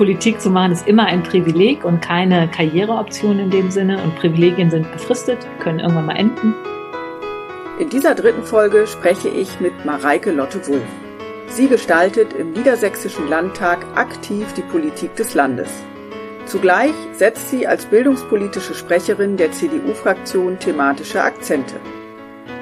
[0.00, 4.02] Politik zu machen ist immer ein Privileg und keine Karriereoption in dem Sinne.
[4.02, 6.54] Und Privilegien sind befristet, können irgendwann mal enden.
[7.78, 10.88] In dieser dritten Folge spreche ich mit Mareike Lotte-Wulff.
[11.48, 15.68] Sie gestaltet im Niedersächsischen Landtag aktiv die Politik des Landes.
[16.46, 21.74] Zugleich setzt sie als bildungspolitische Sprecherin der CDU-Fraktion thematische Akzente.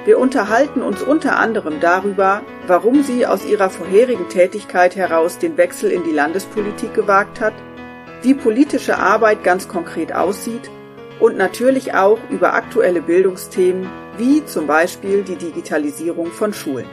[0.04, 5.90] Wir unterhalten uns unter anderem darüber, warum sie aus ihrer vorherigen Tätigkeit heraus den Wechsel
[5.90, 7.52] in die Landespolitik gewagt hat,
[8.22, 10.70] wie politische Arbeit ganz konkret aussieht
[11.20, 16.86] und natürlich auch über aktuelle Bildungsthemen wie zum Beispiel die Digitalisierung von Schulen.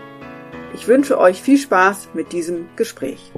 [0.74, 3.32] Ich wünsche euch viel Spaß mit diesem Gespräch.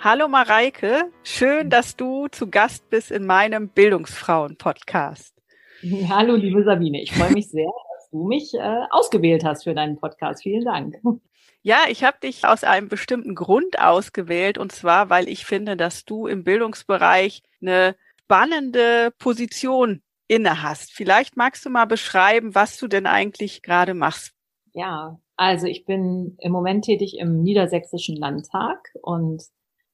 [0.00, 5.39] Hallo Mareike, schön, dass du zu Gast bist in meinem Bildungsfrauen-Podcast.
[6.08, 7.00] Hallo, liebe Sabine.
[7.00, 10.42] Ich freue mich sehr, dass du mich äh, ausgewählt hast für deinen Podcast.
[10.42, 10.96] Vielen Dank.
[11.62, 16.06] Ja, ich habe dich aus einem bestimmten Grund ausgewählt und zwar, weil ich finde, dass
[16.06, 20.90] du im Bildungsbereich eine spannende Position inne hast.
[20.90, 24.32] Vielleicht magst du mal beschreiben, was du denn eigentlich gerade machst.
[24.72, 29.42] Ja, also ich bin im Moment tätig im Niedersächsischen Landtag und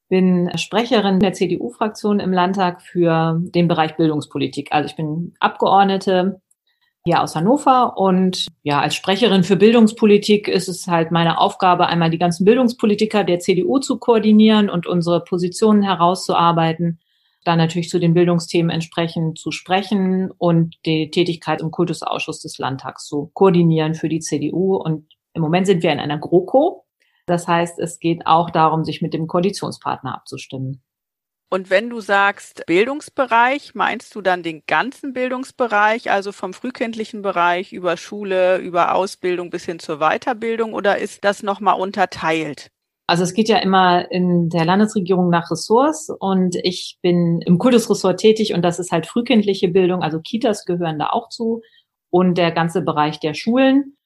[0.09, 4.69] bin Sprecherin der CDU-Fraktion im Landtag für den Bereich Bildungspolitik.
[4.71, 6.41] Also ich bin Abgeordnete
[7.05, 12.11] hier aus Hannover und ja, als Sprecherin für Bildungspolitik ist es halt meine Aufgabe, einmal
[12.11, 16.99] die ganzen Bildungspolitiker der CDU zu koordinieren und unsere Positionen herauszuarbeiten,
[17.45, 23.07] dann natürlich zu den Bildungsthemen entsprechend zu sprechen und die Tätigkeit im Kultusausschuss des Landtags
[23.07, 24.75] zu koordinieren für die CDU.
[24.75, 26.86] Und im Moment sind wir in einer GroKo,
[27.27, 30.83] das heißt, es geht auch darum, sich mit dem Koalitionspartner abzustimmen.
[31.49, 37.73] Und wenn du sagst Bildungsbereich, meinst du dann den ganzen Bildungsbereich, also vom frühkindlichen Bereich
[37.73, 42.71] über Schule, über Ausbildung bis hin zur Weiterbildung oder ist das nochmal unterteilt?
[43.09, 48.19] Also es geht ja immer in der Landesregierung nach Ressorts und ich bin im Kultusressort
[48.19, 51.63] tätig und das ist halt frühkindliche Bildung, also Kitas gehören da auch zu
[52.11, 53.97] und der ganze Bereich der Schulen.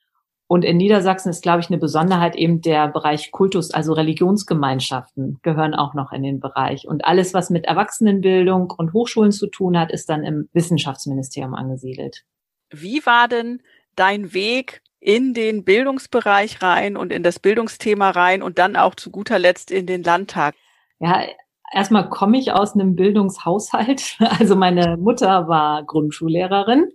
[0.53, 5.77] Und in Niedersachsen ist, glaube ich, eine Besonderheit eben der Bereich Kultus, also Religionsgemeinschaften gehören
[5.77, 6.89] auch noch in den Bereich.
[6.89, 12.25] Und alles, was mit Erwachsenenbildung und Hochschulen zu tun hat, ist dann im Wissenschaftsministerium angesiedelt.
[12.69, 13.63] Wie war denn
[13.95, 19.13] dein Weg in den Bildungsbereich rein und in das Bildungsthema rein und dann auch zu
[19.13, 20.57] guter Letzt in den Landtag?
[20.99, 21.23] Ja,
[21.73, 24.17] erstmal komme ich aus einem Bildungshaushalt.
[24.41, 26.89] Also meine Mutter war Grundschullehrerin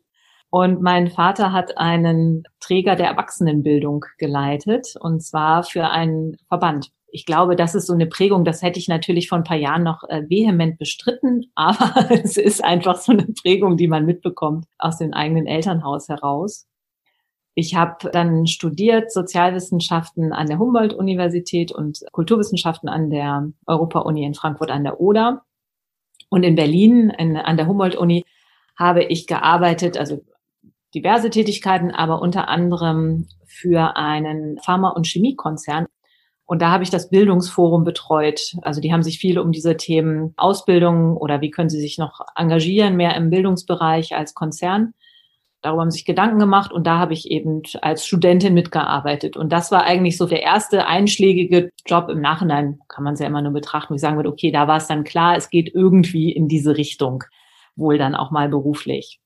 [0.55, 6.91] und mein Vater hat einen Träger der Erwachsenenbildung geleitet, und zwar für einen Verband.
[7.09, 9.83] Ich glaube, das ist so eine Prägung, das hätte ich natürlich vor ein paar Jahren
[9.83, 14.97] noch äh, vehement bestritten, aber es ist einfach so eine Prägung, die man mitbekommt aus
[14.97, 16.65] dem eigenen Elternhaus heraus.
[17.53, 24.71] Ich habe dann studiert Sozialwissenschaften an der Humboldt-Universität und Kulturwissenschaften an der Europa-Uni in Frankfurt
[24.71, 25.41] an der Oder.
[26.29, 28.23] Und in Berlin in, an der Humboldt-Uni
[28.77, 30.21] habe ich gearbeitet, also
[30.95, 35.85] diverse Tätigkeiten, aber unter anderem für einen Pharma- und Chemiekonzern.
[36.45, 38.53] Und da habe ich das Bildungsforum betreut.
[38.61, 42.19] Also die haben sich viel um diese Themen Ausbildung oder wie können sie sich noch
[42.35, 44.93] engagieren, mehr im Bildungsbereich als Konzern.
[45.61, 49.35] Darüber haben sich Gedanken gemacht und da habe ich eben als Studentin mitgearbeitet.
[49.35, 52.09] Und das war eigentlich so der erste einschlägige Job.
[52.09, 54.67] Im Nachhinein kann man es ja immer nur betrachten, wo ich sagen würde, okay, da
[54.67, 57.23] war es dann klar, es geht irgendwie in diese Richtung,
[57.75, 59.19] wohl dann auch mal beruflich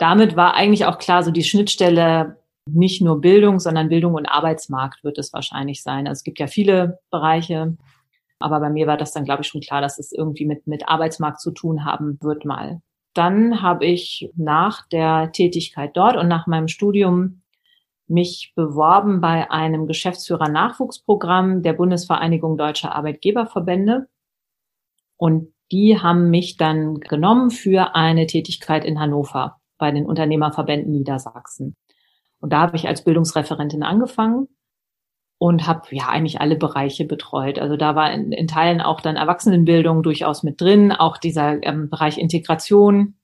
[0.00, 5.04] damit war eigentlich auch klar, so die Schnittstelle nicht nur Bildung, sondern Bildung und Arbeitsmarkt
[5.04, 6.06] wird es wahrscheinlich sein.
[6.06, 7.76] Also es gibt ja viele Bereiche,
[8.38, 10.88] aber bei mir war das dann, glaube ich, schon klar, dass es irgendwie mit, mit
[10.88, 12.80] Arbeitsmarkt zu tun haben wird mal.
[13.12, 17.42] Dann habe ich nach der Tätigkeit dort und nach meinem Studium
[18.06, 24.08] mich beworben bei einem Geschäftsführer-Nachwuchsprogramm der Bundesvereinigung Deutscher Arbeitgeberverbände.
[25.18, 31.74] Und die haben mich dann genommen für eine Tätigkeit in Hannover bei den Unternehmerverbänden Niedersachsen.
[32.40, 34.48] Und da habe ich als Bildungsreferentin angefangen
[35.38, 37.58] und habe ja eigentlich alle Bereiche betreut.
[37.58, 41.88] Also da war in, in Teilen auch dann Erwachsenenbildung durchaus mit drin, auch dieser ähm,
[41.88, 43.14] Bereich Integration,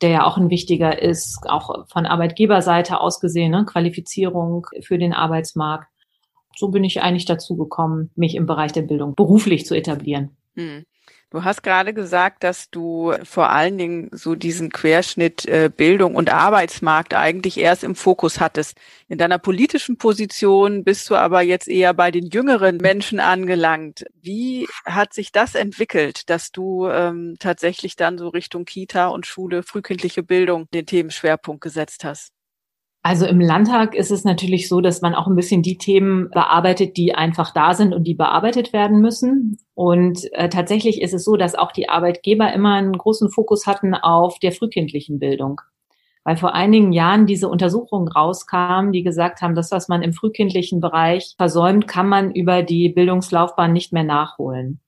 [0.00, 5.12] der ja auch ein wichtiger ist, auch von Arbeitgeberseite aus gesehen, ne, Qualifizierung für den
[5.12, 5.88] Arbeitsmarkt.
[6.56, 10.36] So bin ich eigentlich dazu gekommen, mich im Bereich der Bildung beruflich zu etablieren.
[10.56, 10.84] Hm.
[11.30, 16.30] Du hast gerade gesagt, dass du vor allen Dingen so diesen Querschnitt äh, Bildung und
[16.32, 18.78] Arbeitsmarkt eigentlich erst im Fokus hattest.
[19.08, 24.06] In deiner politischen Position bist du aber jetzt eher bei den jüngeren Menschen angelangt.
[24.14, 29.62] Wie hat sich das entwickelt, dass du ähm, tatsächlich dann so Richtung Kita und Schule,
[29.62, 32.37] frühkindliche Bildung den Themenschwerpunkt gesetzt hast?
[33.02, 36.96] Also im Landtag ist es natürlich so, dass man auch ein bisschen die Themen bearbeitet,
[36.96, 39.58] die einfach da sind und die bearbeitet werden müssen.
[39.74, 43.94] Und äh, tatsächlich ist es so, dass auch die Arbeitgeber immer einen großen Fokus hatten
[43.94, 45.60] auf der frühkindlichen Bildung.
[46.24, 50.80] Weil vor einigen Jahren diese Untersuchungen rauskamen, die gesagt haben, das, was man im frühkindlichen
[50.80, 54.80] Bereich versäumt, kann man über die Bildungslaufbahn nicht mehr nachholen.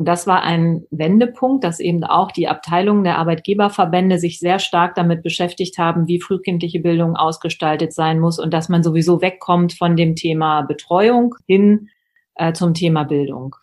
[0.00, 4.94] Und das war ein Wendepunkt, dass eben auch die Abteilungen der Arbeitgeberverbände sich sehr stark
[4.94, 9.96] damit beschäftigt haben, wie frühkindliche Bildung ausgestaltet sein muss und dass man sowieso wegkommt von
[9.96, 11.90] dem Thema Betreuung hin
[12.36, 13.56] äh, zum Thema Bildung.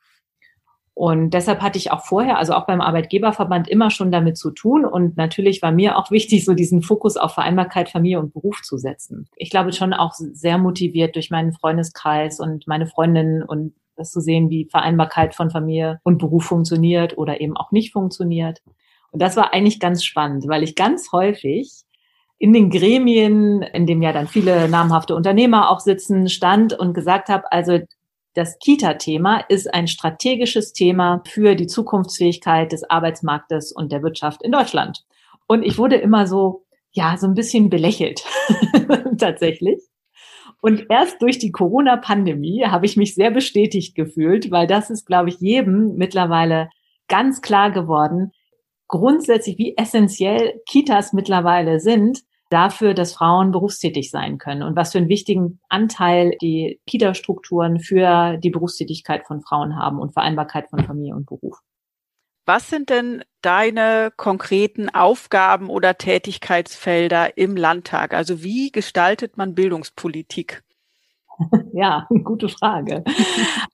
[0.94, 4.86] Und deshalb hatte ich auch vorher, also auch beim Arbeitgeberverband, immer schon damit zu tun.
[4.86, 8.78] Und natürlich war mir auch wichtig, so diesen Fokus auf Vereinbarkeit, Familie und Beruf zu
[8.78, 9.28] setzen.
[9.38, 14.22] Ich glaube schon auch sehr motiviert durch meinen Freundeskreis und meine Freundinnen und das zu
[14.22, 18.62] sehen, wie Vereinbarkeit von Familie und Beruf funktioniert oder eben auch nicht funktioniert.
[19.12, 21.84] Und das war eigentlich ganz spannend, weil ich ganz häufig
[22.40, 27.30] in den Gremien, in dem ja dann viele namhafte Unternehmer auch sitzen, stand und gesagt
[27.30, 27.80] habe, also
[28.36, 34.52] das Kita-Thema ist ein strategisches Thema für die Zukunftsfähigkeit des Arbeitsmarktes und der Wirtschaft in
[34.52, 35.04] Deutschland.
[35.48, 38.24] Und ich wurde immer so, ja, so ein bisschen belächelt,
[39.18, 39.82] tatsächlich.
[40.62, 45.30] Und erst durch die Corona-Pandemie habe ich mich sehr bestätigt gefühlt, weil das ist, glaube
[45.30, 46.70] ich, jedem mittlerweile
[47.08, 48.32] ganz klar geworden,
[48.88, 52.20] grundsätzlich, wie essentiell Kitas mittlerweile sind
[52.50, 58.38] dafür, dass Frauen berufstätig sein können und was für einen wichtigen Anteil die Kita-Strukturen für
[58.38, 61.60] die Berufstätigkeit von Frauen haben und Vereinbarkeit von Familie und Beruf.
[62.48, 68.14] Was sind denn deine konkreten Aufgaben oder Tätigkeitsfelder im Landtag?
[68.14, 70.64] Also wie gestaltet man Bildungspolitik?
[71.74, 73.04] Ja, gute Frage.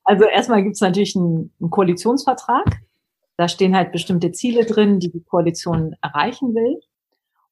[0.04, 2.82] Also erstmal gibt es natürlich einen, einen Koalitionsvertrag.
[3.38, 6.82] Da stehen halt bestimmte Ziele drin, die die Koalition erreichen will.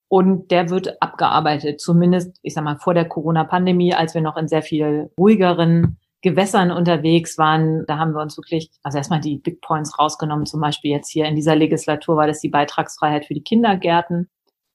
[0.09, 4.49] Und der wird abgearbeitet, zumindest, ich sag mal, vor der Corona-Pandemie, als wir noch in
[4.49, 9.61] sehr viel ruhigeren Gewässern unterwegs waren, da haben wir uns wirklich, also erstmal die Big
[9.61, 10.45] Points rausgenommen.
[10.45, 14.29] Zum Beispiel jetzt hier in dieser Legislatur war das die Beitragsfreiheit für die Kindergärten.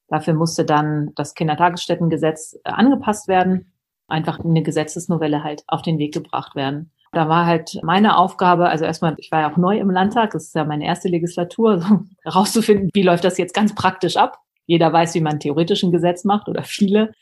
[0.08, 3.72] Dafür musste dann das Kindertagesstättengesetz äh, angepasst werden.
[4.08, 6.93] Einfach eine Gesetzesnovelle halt auf den Weg gebracht werden.
[7.12, 10.48] Da war halt meine Aufgabe, also erstmal, ich war ja auch neu im Landtag, das
[10.48, 14.38] ist ja meine erste Legislatur, so herauszufinden, wie läuft das jetzt ganz praktisch ab.
[14.66, 17.12] Jeder weiß, wie man theoretisch ein Gesetz macht oder viele.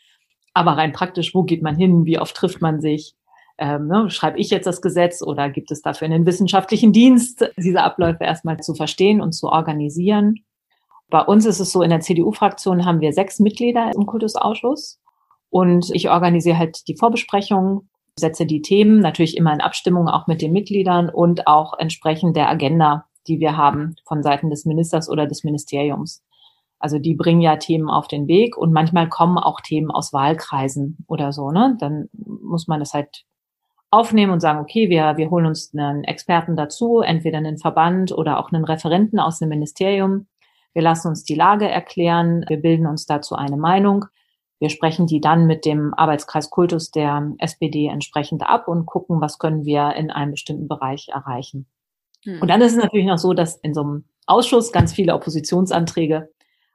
[0.55, 2.07] Aber rein praktisch, wo geht man hin?
[2.07, 3.15] Wie oft trifft man sich?
[3.59, 7.83] Ähm, ne, schreibe ich jetzt das Gesetz oder gibt es dafür einen wissenschaftlichen Dienst, diese
[7.83, 10.45] Abläufe erstmal zu verstehen und zu organisieren.
[11.09, 15.01] Bei uns ist es so, in der CDU-Fraktion haben wir sechs Mitglieder im Kultusausschuss
[15.51, 20.43] und ich organisiere halt die Vorbesprechungen, setze die Themen, natürlich immer in Abstimmung auch mit
[20.43, 25.27] den Mitgliedern und auch entsprechend der Agenda, die wir haben von Seiten des Ministers oder
[25.27, 26.25] des Ministeriums.
[26.81, 30.99] Also die bringen ja Themen auf den Weg und manchmal kommen auch Themen aus Wahlkreisen
[31.07, 31.77] oder so, ne?
[31.79, 33.25] Dann muss man das halt
[33.95, 38.39] aufnehmen und sagen, okay, wir, wir holen uns einen Experten dazu, entweder einen Verband oder
[38.39, 40.27] auch einen Referenten aus dem Ministerium.
[40.73, 44.07] Wir lassen uns die Lage erklären, wir bilden uns dazu eine Meinung.
[44.59, 49.39] Wir sprechen die dann mit dem Arbeitskreis Kultus der SPD entsprechend ab und gucken, was
[49.39, 51.67] können wir in einem bestimmten Bereich erreichen.
[52.25, 52.43] Hm.
[52.43, 56.31] Und dann ist es natürlich noch so, dass in so einem Ausschuss ganz viele Oppositionsanträge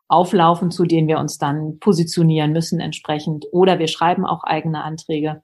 [0.08, 3.46] auflaufen, zu denen wir uns dann positionieren müssen entsprechend.
[3.52, 5.42] Oder wir schreiben auch eigene Anträge.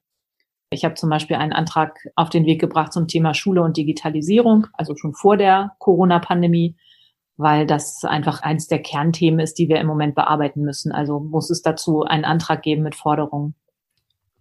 [0.76, 4.68] Ich habe zum Beispiel einen Antrag auf den Weg gebracht zum Thema Schule und Digitalisierung,
[4.74, 6.76] also schon vor der Corona-Pandemie,
[7.38, 10.92] weil das einfach eines der Kernthemen ist, die wir im Moment bearbeiten müssen.
[10.92, 13.56] Also muss es dazu einen Antrag geben mit Forderungen.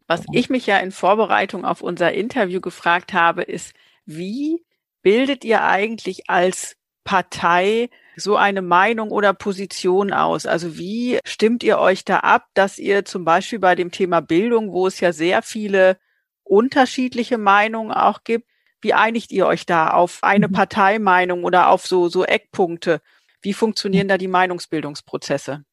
[0.09, 3.73] Was ich mich ja in Vorbereitung auf unser Interview gefragt habe, ist,
[4.05, 4.64] wie
[5.03, 10.47] bildet ihr eigentlich als Partei so eine Meinung oder Position aus?
[10.47, 14.73] Also wie stimmt ihr euch da ab, dass ihr zum Beispiel bei dem Thema Bildung,
[14.73, 15.97] wo es ja sehr viele
[16.45, 18.49] unterschiedliche Meinungen auch gibt.
[18.81, 20.53] Wie einigt ihr euch da auf eine mhm.
[20.53, 23.01] Parteimeinung oder auf so, so Eckpunkte?
[23.41, 25.65] Wie funktionieren da die Meinungsbildungsprozesse?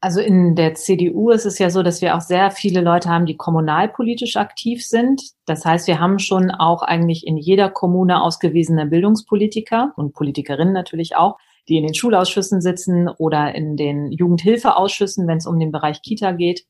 [0.00, 3.24] Also in der CDU ist es ja so, dass wir auch sehr viele Leute haben,
[3.24, 5.22] die kommunalpolitisch aktiv sind.
[5.46, 11.16] Das heißt, wir haben schon auch eigentlich in jeder Kommune ausgewiesene Bildungspolitiker und Politikerinnen natürlich
[11.16, 16.02] auch, die in den Schulausschüssen sitzen oder in den Jugendhilfeausschüssen, wenn es um den Bereich
[16.02, 16.66] Kita geht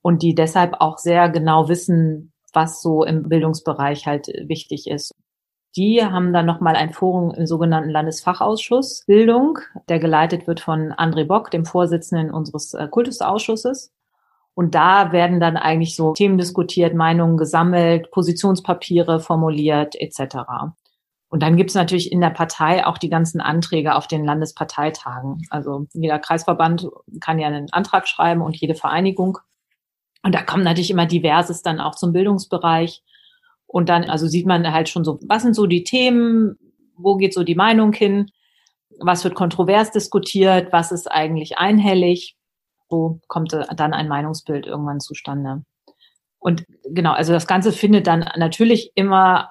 [0.00, 5.12] und die deshalb auch sehr genau wissen, was so im Bildungsbereich halt wichtig ist.
[5.76, 11.24] Die haben dann nochmal ein Forum im sogenannten Landesfachausschuss Bildung, der geleitet wird von André
[11.24, 13.90] Bock, dem Vorsitzenden unseres äh, Kultusausschusses.
[14.54, 20.36] Und da werden dann eigentlich so Themen diskutiert, Meinungen gesammelt, Positionspapiere formuliert etc.
[21.28, 25.46] Und dann gibt es natürlich in der Partei auch die ganzen Anträge auf den Landesparteitagen.
[25.48, 26.90] Also jeder Kreisverband
[27.20, 29.38] kann ja einen Antrag schreiben und jede Vereinigung.
[30.22, 33.02] Und da kommt natürlich immer diverses dann auch zum Bildungsbereich.
[33.66, 36.58] Und dann, also sieht man halt schon so, was sind so die Themen,
[36.96, 38.30] wo geht so die Meinung hin,
[39.00, 42.36] was wird kontrovers diskutiert, was ist eigentlich einhellig.
[42.88, 45.64] So kommt dann ein Meinungsbild irgendwann zustande.
[46.38, 49.50] Und genau, also das Ganze findet dann natürlich immer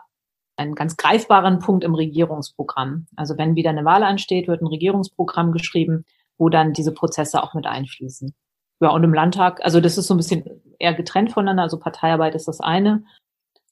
[0.57, 3.07] einen ganz greifbaren Punkt im Regierungsprogramm.
[3.15, 6.05] Also wenn wieder eine Wahl ansteht, wird ein Regierungsprogramm geschrieben,
[6.37, 8.35] wo dann diese Prozesse auch mit einfließen.
[8.81, 10.43] Ja, und im Landtag, also das ist so ein bisschen
[10.79, 11.63] eher getrennt voneinander.
[11.63, 13.03] Also Parteiarbeit ist das eine.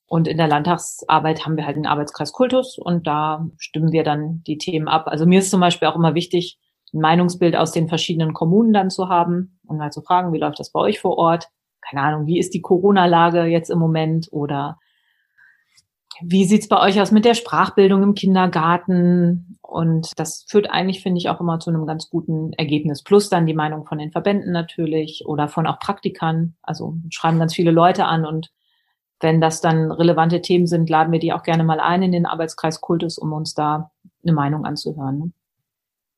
[0.05, 4.43] Und in der Landtagsarbeit haben wir halt den Arbeitskreis Kultus und da stimmen wir dann
[4.45, 5.07] die Themen ab.
[5.07, 6.57] Also mir ist zum Beispiel auch immer wichtig,
[6.93, 10.59] ein Meinungsbild aus den verschiedenen Kommunen dann zu haben und halt zu fragen, wie läuft
[10.59, 11.49] das bei euch vor Ort?
[11.81, 14.79] Keine Ahnung, wie ist die Corona-Lage jetzt im Moment oder
[16.21, 19.57] wie sieht's bei euch aus mit der Sprachbildung im Kindergarten?
[19.61, 23.03] Und das führt eigentlich, finde ich, auch immer zu einem ganz guten Ergebnis.
[23.03, 26.55] Plus dann die Meinung von den Verbänden natürlich oder von auch Praktikern.
[26.61, 28.51] Also schreiben ganz viele Leute an und
[29.21, 32.25] wenn das dann relevante Themen sind, laden wir die auch gerne mal ein in den
[32.25, 33.91] Arbeitskreis Kultus, um uns da
[34.23, 35.33] eine Meinung anzuhören.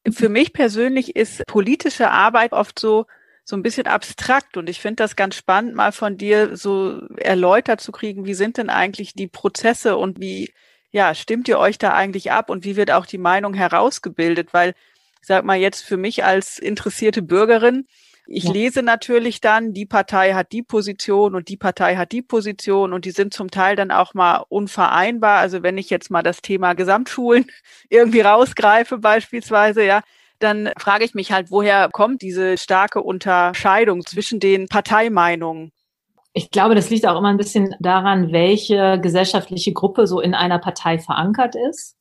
[0.05, 0.13] Ne?
[0.13, 3.05] Für mich persönlich ist politische Arbeit oft so,
[3.51, 7.81] so ein bisschen abstrakt und ich finde das ganz spannend, mal von dir so erläutert
[7.81, 10.53] zu kriegen, wie sind denn eigentlich die Prozesse und wie,
[10.89, 14.53] ja, stimmt ihr euch da eigentlich ab und wie wird auch die Meinung herausgebildet?
[14.53, 14.73] Weil,
[15.19, 17.87] ich sag mal jetzt für mich als interessierte Bürgerin,
[18.25, 18.53] ich ja.
[18.53, 23.03] lese natürlich dann, die Partei hat die Position und die Partei hat die Position und
[23.03, 25.39] die sind zum Teil dann auch mal unvereinbar.
[25.39, 27.51] Also wenn ich jetzt mal das Thema Gesamtschulen
[27.89, 30.03] irgendwie rausgreife beispielsweise, ja,
[30.41, 35.71] dann frage ich mich halt, woher kommt diese starke Unterscheidung zwischen den Parteimeinungen?
[36.33, 40.59] Ich glaube, das liegt auch immer ein bisschen daran, welche gesellschaftliche Gruppe so in einer
[40.59, 41.97] Partei verankert ist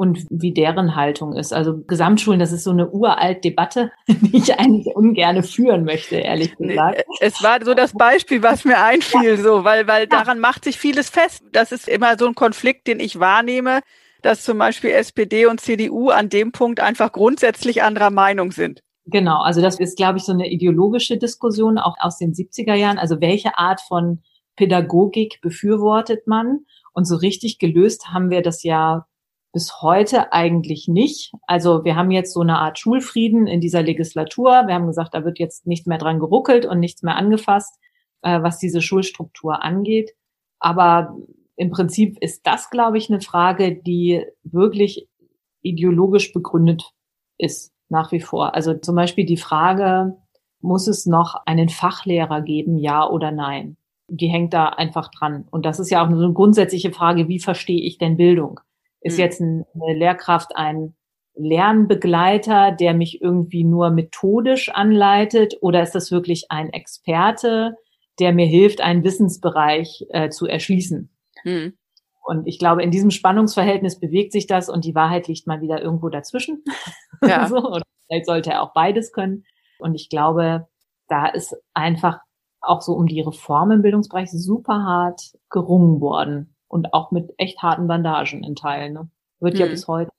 [0.00, 1.52] und wie deren Haltung ist.
[1.52, 6.56] Also Gesamtschulen, das ist so eine uralt Debatte, die ich eigentlich ungern führen möchte, ehrlich
[6.56, 7.04] gesagt.
[7.20, 9.36] Es war so das Beispiel, was mir einfiel, ja.
[9.36, 11.42] so, weil, weil daran macht sich vieles fest.
[11.52, 13.80] Das ist immer so ein Konflikt, den ich wahrnehme
[14.24, 18.80] dass zum Beispiel SPD und CDU an dem Punkt einfach grundsätzlich anderer Meinung sind.
[19.06, 22.98] Genau, also das ist, glaube ich, so eine ideologische Diskussion auch aus den 70er Jahren.
[22.98, 24.22] Also welche Art von
[24.56, 26.60] Pädagogik befürwortet man?
[26.92, 29.06] Und so richtig gelöst haben wir das ja
[29.52, 31.32] bis heute eigentlich nicht.
[31.46, 34.66] Also wir haben jetzt so eine Art Schulfrieden in dieser Legislatur.
[34.66, 37.78] Wir haben gesagt, da wird jetzt nichts mehr dran geruckelt und nichts mehr angefasst,
[38.22, 40.12] äh, was diese Schulstruktur angeht.
[40.60, 41.16] Aber
[41.60, 45.06] im Prinzip ist das, glaube ich, eine Frage, die wirklich
[45.60, 46.94] ideologisch begründet
[47.36, 48.54] ist, nach wie vor.
[48.54, 50.16] Also zum Beispiel die Frage,
[50.62, 53.76] muss es noch einen Fachlehrer geben, ja oder nein?
[54.08, 55.46] Die hängt da einfach dran.
[55.50, 58.60] Und das ist ja auch so eine grundsätzliche Frage, wie verstehe ich denn Bildung?
[59.02, 59.24] Ist mhm.
[59.24, 59.66] jetzt eine
[59.98, 60.94] Lehrkraft ein
[61.34, 67.76] Lernbegleiter, der mich irgendwie nur methodisch anleitet, oder ist das wirklich ein Experte,
[68.18, 71.10] der mir hilft, einen Wissensbereich äh, zu erschließen?
[71.44, 71.74] Mhm.
[72.22, 75.80] Und ich glaube, in diesem Spannungsverhältnis bewegt sich das und die Wahrheit liegt mal wieder
[75.82, 76.64] irgendwo dazwischen.
[77.22, 77.46] Ja.
[77.48, 79.44] so, oder vielleicht sollte er auch beides können.
[79.78, 80.68] Und ich glaube,
[81.08, 82.20] da ist einfach
[82.62, 85.20] auch so um die Reform im Bildungsbereich super hart
[85.50, 88.94] gerungen worden und auch mit echt harten Bandagen in Teilen.
[88.94, 89.10] Ne?
[89.40, 89.60] Wird mhm.
[89.60, 90.10] ja bis heute.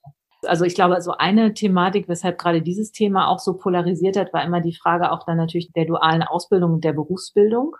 [0.46, 4.44] Also ich glaube, so eine Thematik, weshalb gerade dieses Thema auch so polarisiert hat, war
[4.44, 7.76] immer die Frage auch dann natürlich der dualen Ausbildung und der Berufsbildung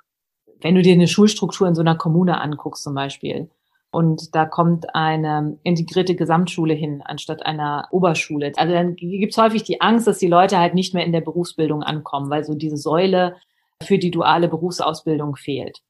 [0.63, 3.51] wenn du dir eine Schulstruktur in so einer Kommune anguckst zum Beispiel
[3.91, 8.53] und da kommt eine integrierte Gesamtschule hin anstatt einer Oberschule.
[8.57, 11.21] Also dann gibt es häufig die Angst, dass die Leute halt nicht mehr in der
[11.21, 13.37] Berufsbildung ankommen, weil so diese Säule
[13.83, 15.83] für die duale Berufsausbildung fehlt.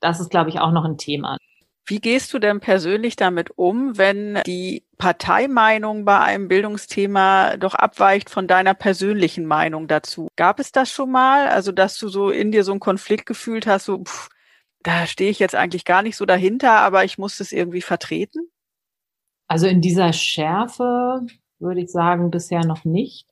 [0.00, 1.38] Das ist, glaube ich, auch noch ein Thema.
[1.86, 8.28] Wie gehst du denn persönlich damit um, wenn die Parteimeinung bei einem Bildungsthema doch abweicht
[8.28, 10.28] von deiner persönlichen Meinung dazu?
[10.34, 11.46] Gab es das schon mal?
[11.46, 14.28] Also, dass du so in dir so einen Konflikt gefühlt hast, so, pff,
[14.82, 18.50] da stehe ich jetzt eigentlich gar nicht so dahinter, aber ich muss das irgendwie vertreten?
[19.48, 21.26] Also in dieser Schärfe
[21.58, 23.28] würde ich sagen, bisher noch nicht.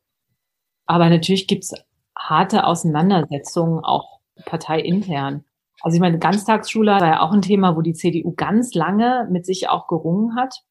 [0.86, 1.74] Aber natürlich gibt's
[2.16, 5.44] harte Auseinandersetzungen auch parteiintern.
[5.82, 9.44] Also ich meine, Ganztagsschule war ja auch ein Thema, wo die CDU ganz lange mit
[9.44, 10.62] sich auch gerungen hat.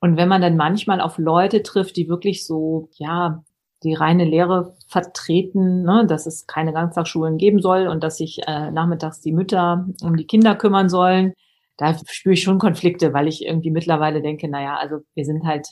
[0.00, 3.44] Und wenn man dann manchmal auf Leute trifft, die wirklich so, ja,
[3.82, 8.70] die reine Lehre vertreten, ne, dass es keine Ganztagsschulen geben soll und dass sich äh,
[8.70, 11.34] nachmittags die Mütter um die Kinder kümmern sollen,
[11.76, 15.68] da spüre ich schon Konflikte, weil ich irgendwie mittlerweile denke, naja, also wir sind halt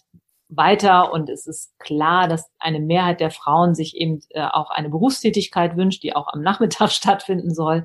[0.48, 4.90] weiter und es ist klar, dass eine Mehrheit der Frauen sich eben äh, auch eine
[4.90, 7.84] Berufstätigkeit wünscht, die auch am Nachmittag stattfinden soll.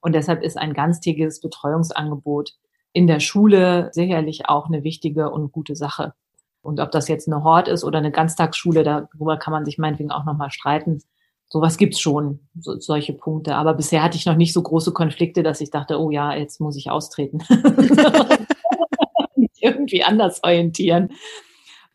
[0.00, 2.54] Und deshalb ist ein ganztägiges Betreuungsangebot
[2.92, 6.14] in der Schule sicherlich auch eine wichtige und gute Sache.
[6.62, 10.10] Und ob das jetzt eine Hort ist oder eine Ganztagsschule, darüber kann man sich meinetwegen
[10.10, 11.02] auch nochmal streiten.
[11.48, 13.56] Sowas gibt's schon, so, solche Punkte.
[13.56, 16.60] Aber bisher hatte ich noch nicht so große Konflikte, dass ich dachte, oh ja, jetzt
[16.60, 17.38] muss ich austreten.
[19.60, 21.10] Irgendwie anders orientieren.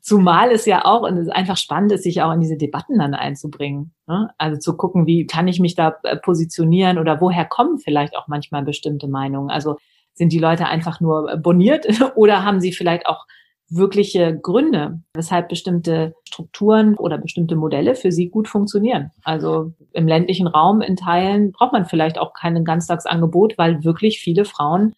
[0.06, 3.16] Zumal es ja auch und es einfach spannend ist, sich auch in diese Debatten dann
[3.16, 3.96] einzubringen.
[4.06, 4.30] Ne?
[4.38, 8.28] Also zu gucken, wie kann ich mich da äh, positionieren oder woher kommen vielleicht auch
[8.28, 9.50] manchmal bestimmte Meinungen.
[9.50, 9.78] Also
[10.14, 13.26] sind die Leute einfach nur boniert oder haben sie vielleicht auch
[13.68, 19.10] wirkliche Gründe, weshalb bestimmte Strukturen oder bestimmte Modelle für sie gut funktionieren.
[19.24, 24.46] Also im ländlichen Raum in Teilen braucht man vielleicht auch kein Ganztagsangebot, weil wirklich viele
[24.46, 24.94] Frauen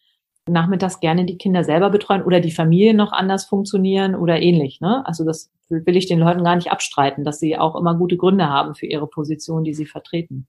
[0.48, 4.82] nachmittags gerne die Kinder selber betreuen oder die Familie noch anders funktionieren oder ähnlich.
[4.82, 5.06] Ne?
[5.06, 8.48] Also das will ich den Leuten gar nicht abstreiten, dass sie auch immer gute Gründe
[8.48, 10.48] haben für ihre Position, die sie vertreten.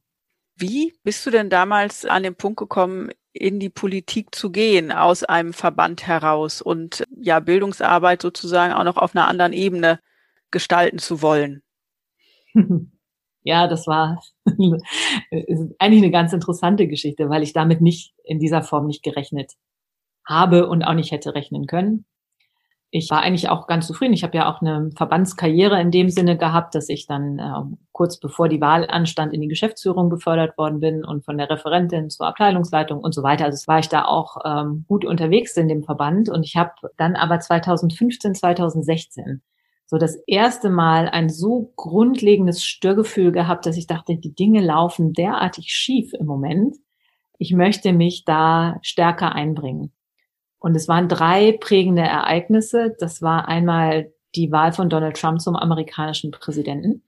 [0.57, 5.23] Wie bist du denn damals an den Punkt gekommen, in die Politik zu gehen, aus
[5.23, 10.01] einem Verband heraus und ja, Bildungsarbeit sozusagen auch noch auf einer anderen Ebene
[10.51, 11.63] gestalten zu wollen?
[13.45, 18.87] Ja, das war eigentlich eine ganz interessante Geschichte, weil ich damit nicht in dieser Form
[18.87, 19.55] nicht gerechnet
[20.29, 22.05] habe und auch nicht hätte rechnen können.
[22.91, 24.15] Ich war eigentlich auch ganz zufrieden.
[24.15, 28.19] Ich habe ja auch eine Verbandskarriere in dem Sinne gehabt, dass ich dann äh, kurz
[28.19, 32.27] bevor die Wahl anstand in die Geschäftsführung befördert worden bin und von der Referentin zur
[32.27, 33.45] Abteilungsleitung und so weiter.
[33.45, 37.15] Also war ich da auch ähm, gut unterwegs in dem Verband und ich habe dann
[37.15, 39.43] aber 2015, 2016
[39.91, 45.15] so das erste Mal ein so grundlegendes Störgefühl gehabt, dass ich dachte, die Dinge laufen
[45.15, 46.77] derartig schief im Moment.
[47.39, 49.93] Ich möchte mich da stärker einbringen.
[50.59, 52.95] Und es waren drei prägende Ereignisse.
[52.99, 57.03] Das war einmal die Wahl von Donald Trump zum amerikanischen Präsidenten,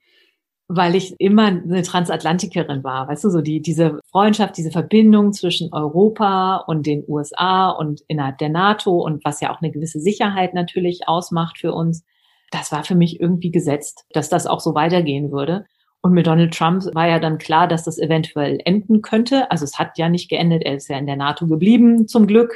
[0.69, 3.09] weil ich immer eine Transatlantikerin war.
[3.09, 8.39] Weißt du, so die, diese Freundschaft, diese Verbindung zwischen Europa und den USA und innerhalb
[8.39, 12.05] der NATO und was ja auch eine gewisse Sicherheit natürlich ausmacht für uns.
[12.51, 15.67] Das war für mich irgendwie gesetzt, dass das auch so weitergehen würde.
[16.03, 19.51] Und mit Donald Trump war ja dann klar, dass das eventuell enden könnte.
[19.51, 20.63] Also es hat ja nicht geendet.
[20.65, 22.55] Er ist ja in der NATO geblieben, zum Glück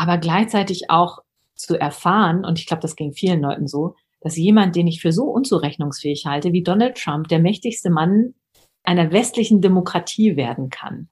[0.00, 1.18] aber gleichzeitig auch
[1.54, 5.12] zu erfahren, und ich glaube, das ging vielen Leuten so, dass jemand, den ich für
[5.12, 8.32] so unzurechnungsfähig halte, wie Donald Trump, der mächtigste Mann
[8.82, 11.10] einer westlichen Demokratie werden kann.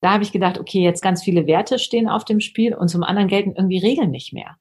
[0.00, 3.04] Da habe ich gedacht, okay, jetzt ganz viele Werte stehen auf dem Spiel und zum
[3.04, 4.56] anderen gelten irgendwie Regeln nicht mehr,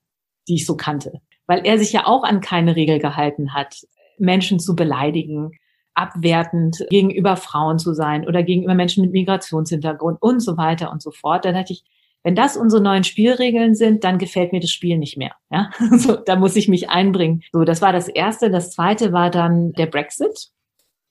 [0.48, 1.22] die ich so kannte.
[1.48, 3.88] Weil er sich ja auch an keine Regel gehalten hat,
[4.20, 5.50] Menschen zu beleidigen,
[5.96, 11.10] abwertend gegenüber Frauen zu sein oder gegenüber Menschen mit Migrationshintergrund und so weiter und so
[11.10, 11.44] fort.
[11.44, 11.84] Da dachte ich,
[12.24, 15.34] wenn das unsere neuen Spielregeln sind, dann gefällt mir das Spiel nicht mehr.
[15.52, 17.44] Ja, so, da muss ich mich einbringen.
[17.52, 18.50] So, das war das erste.
[18.50, 20.50] Das zweite war dann der Brexit,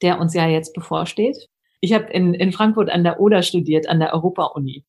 [0.01, 1.49] der uns ja jetzt bevorsteht.
[1.81, 4.85] Ich habe in, in Frankfurt an der Oder studiert, an der Europa-Uni.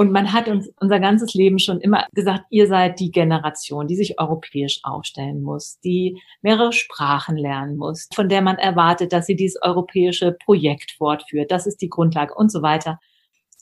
[0.00, 3.96] Und man hat uns unser ganzes Leben schon immer gesagt, ihr seid die Generation, die
[3.96, 9.34] sich europäisch aufstellen muss, die mehrere Sprachen lernen muss, von der man erwartet, dass sie
[9.34, 11.50] dieses europäische Projekt fortführt.
[11.50, 13.00] Das ist die Grundlage und so weiter.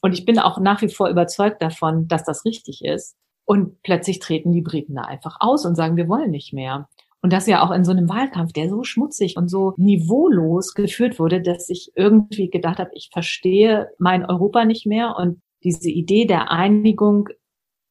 [0.06, 3.16] Und ich bin auch nach wie vor überzeugt davon, dass das richtig ist.
[3.44, 6.88] Und plötzlich treten die Briten da einfach aus und sagen, wir wollen nicht mehr.
[7.22, 11.18] Und das ja auch in so einem Wahlkampf, der so schmutzig und so niveaulos geführt
[11.18, 16.24] wurde, dass ich irgendwie gedacht habe, ich verstehe mein Europa nicht mehr und diese Idee
[16.24, 17.28] der Einigung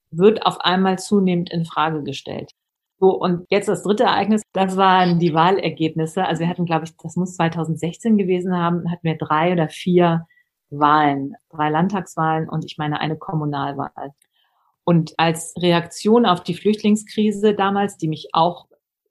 [0.10, 2.52] wird auf einmal zunehmend in Frage gestellt.
[2.98, 6.24] So, und jetzt das dritte Ereignis, das waren die Wahlergebnisse.
[6.24, 10.26] Also wir hatten, glaube ich, das muss 2016 gewesen haben, hatten wir drei oder vier
[10.70, 14.14] Wahlen, drei Landtagswahlen und ich meine eine Kommunalwahl.
[14.84, 18.68] Und als Reaktion auf die Flüchtlingskrise damals, die mich auch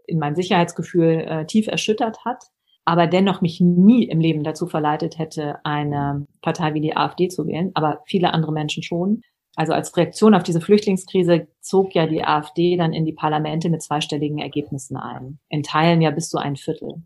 [0.07, 2.45] in mein Sicherheitsgefühl äh, tief erschüttert hat,
[2.85, 7.47] aber dennoch mich nie im Leben dazu verleitet hätte, eine Partei wie die AfD zu
[7.47, 9.23] wählen, aber viele andere Menschen schon.
[9.57, 13.83] Also als Reaktion auf diese Flüchtlingskrise zog ja die AfD dann in die Parlamente mit
[13.83, 15.39] zweistelligen Ergebnissen ein.
[15.49, 17.03] In Teilen ja bis zu ein Viertel.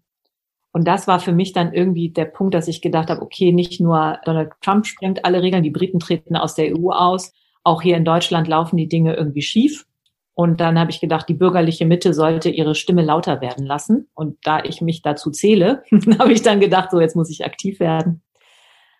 [0.79, 3.81] Und das war für mich dann irgendwie der Punkt, dass ich gedacht habe, okay, nicht
[3.81, 7.33] nur Donald Trump sprengt alle Regeln, die Briten treten aus der EU aus,
[7.64, 9.87] auch hier in Deutschland laufen die Dinge irgendwie schief.
[10.35, 14.07] Und dann habe ich gedacht, die bürgerliche Mitte sollte ihre Stimme lauter werden lassen.
[14.14, 15.83] Und da ich mich dazu zähle,
[16.21, 18.23] habe ich dann gedacht, so jetzt muss ich aktiv werden.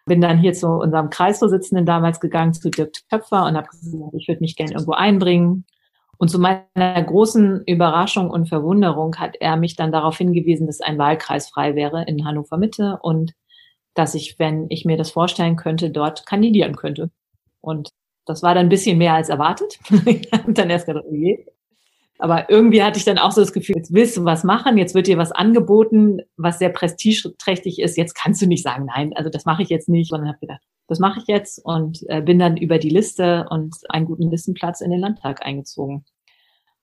[0.05, 4.27] Bin dann hier zu unserem Kreisvorsitzenden damals gegangen, zu Dirk Töpfer und habe gesagt, ich
[4.27, 5.65] würde mich gerne irgendwo einbringen.
[6.19, 10.99] Und zu meiner großen Überraschung und Verwunderung hat er mich dann darauf hingewiesen, dass ein
[10.99, 13.35] Wahlkreis frei wäre in Hannover Mitte und
[13.95, 17.11] dass ich, wenn ich mir das vorstellen könnte, dort kandidieren könnte.
[17.61, 17.91] Und
[18.27, 19.79] Das war dann ein bisschen mehr als erwartet.
[20.07, 21.47] ich habe dann erst gedacht, je.
[22.19, 24.95] Aber irgendwie hatte ich dann auch so das Gefühl, jetzt willst du was machen, jetzt
[24.95, 27.97] wird dir was angeboten, was sehr prestigeträchtig ist.
[27.97, 30.61] Jetzt kannst du nicht sagen, nein, also das mache ich jetzt nicht, sondern habe gedacht,
[30.89, 34.81] das mache ich jetzt und äh, bin dann über die Liste und einen guten Listenplatz
[34.81, 36.05] in den Landtag eingezogen.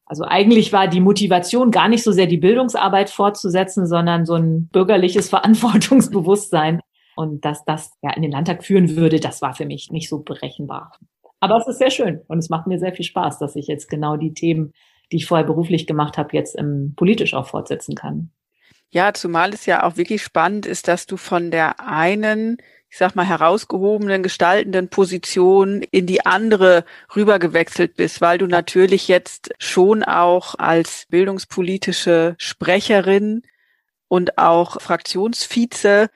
[0.05, 4.67] Also eigentlich war die Motivation gar nicht so sehr die Bildungsarbeit fortzusetzen, sondern so ein
[4.67, 6.79] bürgerliches Verantwortungsbewusstsein.
[7.15, 10.19] Und dass das ja in den Landtag führen würde, das war für mich nicht so
[10.19, 10.91] berechenbar.
[11.39, 13.89] Aber es ist sehr schön und es macht mir sehr viel Spaß, dass ich jetzt
[13.89, 14.73] genau die Themen,
[15.11, 18.31] die ich vorher beruflich gemacht habe, jetzt im, politisch auch fortsetzen kann.
[18.91, 22.57] Ja, zumal es ja auch wirklich spannend ist, dass du von der einen
[22.95, 29.53] ich sag mal, herausgehobenen, gestaltenden Position in die andere rübergewechselt bist, weil du natürlich jetzt
[29.60, 33.41] schon auch als bildungspolitische Sprecherin
[34.08, 36.08] und auch Fraktionsvize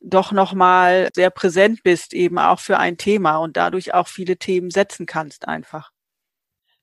[0.00, 4.70] doch nochmal sehr präsent bist, eben auch für ein Thema und dadurch auch viele Themen
[4.70, 5.92] setzen kannst einfach.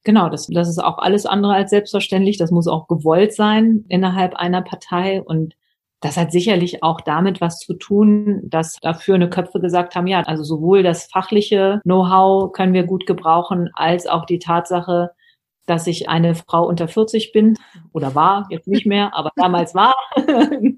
[0.05, 2.37] Genau, das, das ist auch alles andere als selbstverständlich.
[2.37, 5.21] Das muss auch gewollt sein innerhalb einer Partei.
[5.21, 5.55] Und
[6.01, 10.21] das hat sicherlich auch damit was zu tun, dass dafür eine Köpfe gesagt haben, ja,
[10.21, 15.11] also sowohl das fachliche Know-how können wir gut gebrauchen, als auch die Tatsache,
[15.67, 17.55] dass ich eine Frau unter 40 bin
[17.93, 19.95] oder war, jetzt nicht mehr, aber damals war.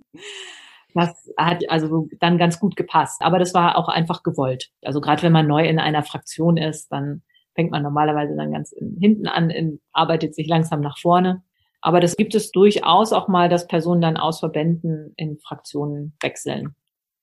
[0.96, 3.24] Das hat also dann ganz gut gepasst.
[3.24, 4.70] Aber das war auch einfach gewollt.
[4.84, 7.24] Also gerade wenn man neu in einer Fraktion ist, dann
[7.56, 11.42] fängt man normalerweise dann ganz hinten an, arbeitet sich langsam nach vorne.
[11.86, 16.76] Aber das gibt es durchaus auch mal, dass Personen dann aus Verbänden in Fraktionen wechseln.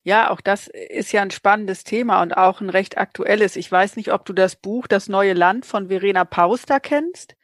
[0.03, 3.57] Ja, auch das ist ja ein spannendes Thema und auch ein recht aktuelles.
[3.57, 7.37] Ich weiß nicht, ob du das Buch Das neue Land von Verena Pauster kennst.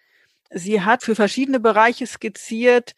[0.50, 2.92] Sie hat für verschiedene Bereiche skizziert,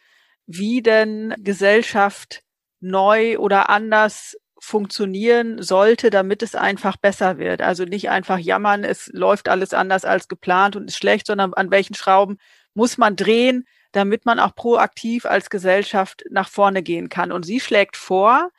[0.47, 2.43] wie denn Gesellschaft
[2.81, 7.63] neu oder anders funktionieren sollte, damit es einfach besser wird.
[7.63, 11.71] Also nicht einfach jammern, es läuft alles anders als geplant und ist schlecht, sondern an
[11.71, 12.39] welchen Schrauben
[12.75, 17.33] muss man drehen, damit man auch proaktiv als Gesellschaft nach vorne gehen kann.
[17.33, 18.51] Und sie schlägt vor,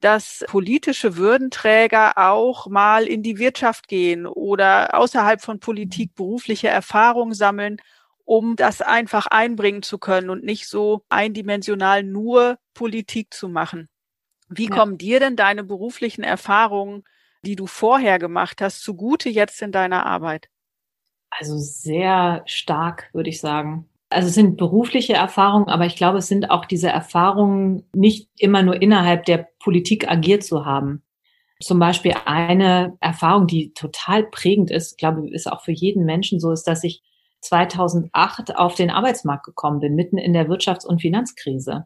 [0.00, 7.34] dass politische Würdenträger auch mal in die Wirtschaft gehen oder außerhalb von Politik berufliche Erfahrung
[7.34, 7.78] sammeln,
[8.24, 13.88] um das einfach einbringen zu können und nicht so eindimensional nur Politik zu machen.
[14.48, 14.74] Wie ja.
[14.74, 17.04] kommen dir denn deine beruflichen Erfahrungen,
[17.42, 20.48] die du vorher gemacht hast, zugute jetzt in deiner Arbeit?
[21.30, 23.88] Also sehr stark, würde ich sagen.
[24.10, 28.62] Also es sind berufliche Erfahrungen, aber ich glaube, es sind auch diese Erfahrungen, nicht immer
[28.62, 31.02] nur innerhalb der Politik agiert zu haben.
[31.60, 36.40] Zum Beispiel eine Erfahrung, die total prägend ist, glaube ich, ist auch für jeden Menschen
[36.40, 37.02] so, ist, dass ich
[37.40, 41.84] 2008 auf den Arbeitsmarkt gekommen bin, mitten in der Wirtschafts- und Finanzkrise.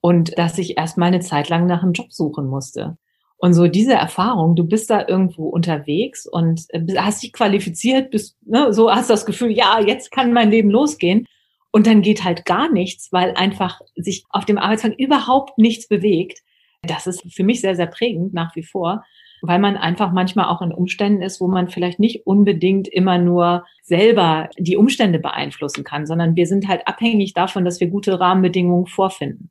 [0.00, 2.96] Und dass ich erst mal eine Zeit lang nach einem Job suchen musste.
[3.36, 8.36] Und so diese Erfahrung, du bist da irgendwo unterwegs und äh, hast dich qualifiziert, bist,
[8.44, 11.24] ne, so hast das Gefühl, ja, jetzt kann mein Leben losgehen.
[11.70, 16.40] Und dann geht halt gar nichts, weil einfach sich auf dem Arbeitsmarkt überhaupt nichts bewegt.
[16.82, 19.04] Das ist für mich sehr, sehr prägend nach wie vor,
[19.42, 23.66] weil man einfach manchmal auch in Umständen ist, wo man vielleicht nicht unbedingt immer nur
[23.82, 28.86] selber die Umstände beeinflussen kann, sondern wir sind halt abhängig davon, dass wir gute Rahmenbedingungen
[28.86, 29.50] vorfinden.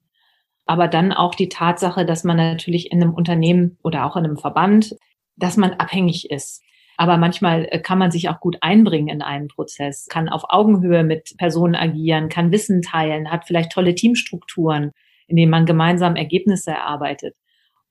[0.66, 4.38] Aber dann auch die Tatsache, dass man natürlich in einem Unternehmen oder auch in einem
[4.38, 4.96] Verband,
[5.38, 6.62] dass man abhängig ist.
[6.98, 11.04] Aber manchmal äh, kann man sich auch gut einbringen in einen Prozess, kann auf Augenhöhe
[11.04, 14.92] mit Personen agieren, kann Wissen teilen, hat vielleicht tolle Teamstrukturen,
[15.28, 17.36] in denen man gemeinsam Ergebnisse erarbeitet.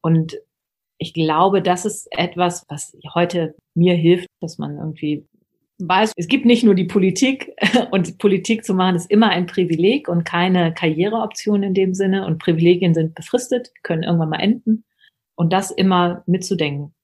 [0.01, 0.37] Und
[0.99, 5.27] ich glaube, das ist etwas, was heute mir hilft, dass man irgendwie
[5.79, 7.53] weiß, es gibt nicht nur die Politik
[7.91, 12.39] und Politik zu machen ist immer ein Privileg und keine Karriereoption in dem Sinne und
[12.39, 14.85] Privilegien sind befristet, können irgendwann mal enden
[15.37, 16.96] und das immer mitzudenken.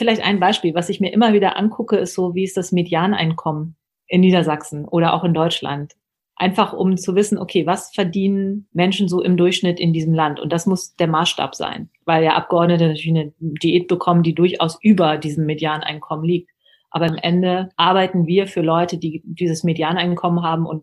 [0.00, 3.76] Vielleicht ein Beispiel, was ich mir immer wieder angucke, ist so, wie ist das Medianeinkommen
[4.06, 5.92] in Niedersachsen oder auch in Deutschland.
[6.36, 10.40] Einfach um zu wissen, okay, was verdienen Menschen so im Durchschnitt in diesem Land?
[10.40, 14.78] Und das muss der Maßstab sein, weil ja Abgeordnete natürlich eine Diät bekommen, die durchaus
[14.80, 16.50] über diesem Medianeinkommen liegt.
[16.90, 20.64] Aber am Ende arbeiten wir für Leute, die dieses Medianeinkommen haben.
[20.64, 20.82] Und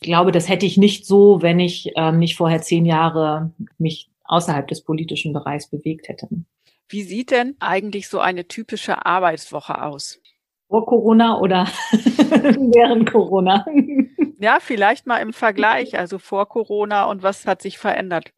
[0.00, 4.10] ich glaube, das hätte ich nicht so, wenn ich ähm, nicht vorher zehn Jahre mich
[4.24, 6.26] außerhalb des politischen Bereichs bewegt hätte.
[6.90, 10.20] Wie sieht denn eigentlich so eine typische Arbeitswoche aus?
[10.66, 13.64] Vor Corona oder während Corona?
[14.40, 18.32] ja, vielleicht mal im Vergleich, also vor Corona und was hat sich verändert?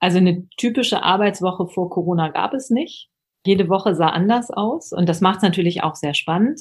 [0.00, 3.08] Also eine typische Arbeitswoche vor Corona gab es nicht.
[3.46, 6.60] Jede Woche sah anders aus und das macht es natürlich auch sehr spannend.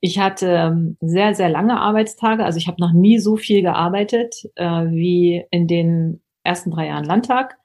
[0.00, 2.46] Ich hatte ähm, sehr, sehr lange Arbeitstage.
[2.46, 7.04] Also ich habe noch nie so viel gearbeitet äh, wie in den ersten drei Jahren
[7.04, 7.59] Landtag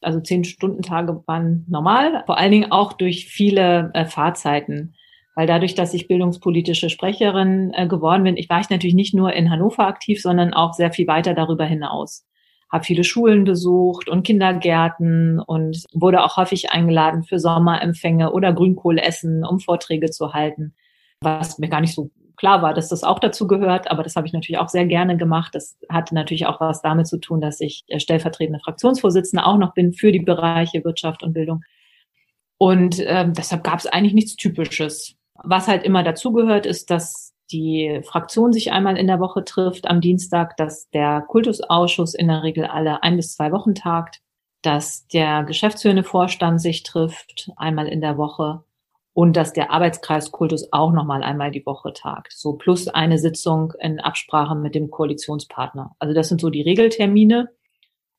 [0.00, 4.94] also zehn Stunden Tage waren normal, vor allen Dingen auch durch viele äh, Fahrzeiten.
[5.34, 9.32] Weil dadurch, dass ich bildungspolitische Sprecherin äh, geworden bin, ich war ich natürlich nicht nur
[9.34, 12.24] in Hannover aktiv, sondern auch sehr viel weiter darüber hinaus.
[12.72, 19.44] Habe viele Schulen besucht und Kindergärten und wurde auch häufig eingeladen für Sommerempfänge oder Grünkohlessen,
[19.44, 20.74] um Vorträge zu halten,
[21.20, 24.26] was mir gar nicht so klar war, dass das auch dazu gehört, aber das habe
[24.26, 25.54] ich natürlich auch sehr gerne gemacht.
[25.54, 29.74] Das hatte natürlich auch was damit zu tun, dass ich äh, stellvertretende Fraktionsvorsitzende auch noch
[29.74, 31.62] bin für die Bereiche Wirtschaft und Bildung.
[32.58, 35.14] Und ähm, deshalb gab es eigentlich nichts Typisches.
[35.44, 40.00] Was halt immer dazugehört, ist, dass die Fraktion sich einmal in der Woche trifft am
[40.00, 44.20] Dienstag, dass der Kultusausschuss in der Regel alle ein bis zwei Wochen tagt,
[44.62, 48.64] dass der geschäftsführende Vorstand sich trifft einmal in der Woche
[49.16, 52.34] und dass der Arbeitskreis Kultus auch nochmal einmal die Woche tagt.
[52.34, 55.96] So plus eine Sitzung in Absprache mit dem Koalitionspartner.
[55.98, 57.48] Also das sind so die Regeltermine.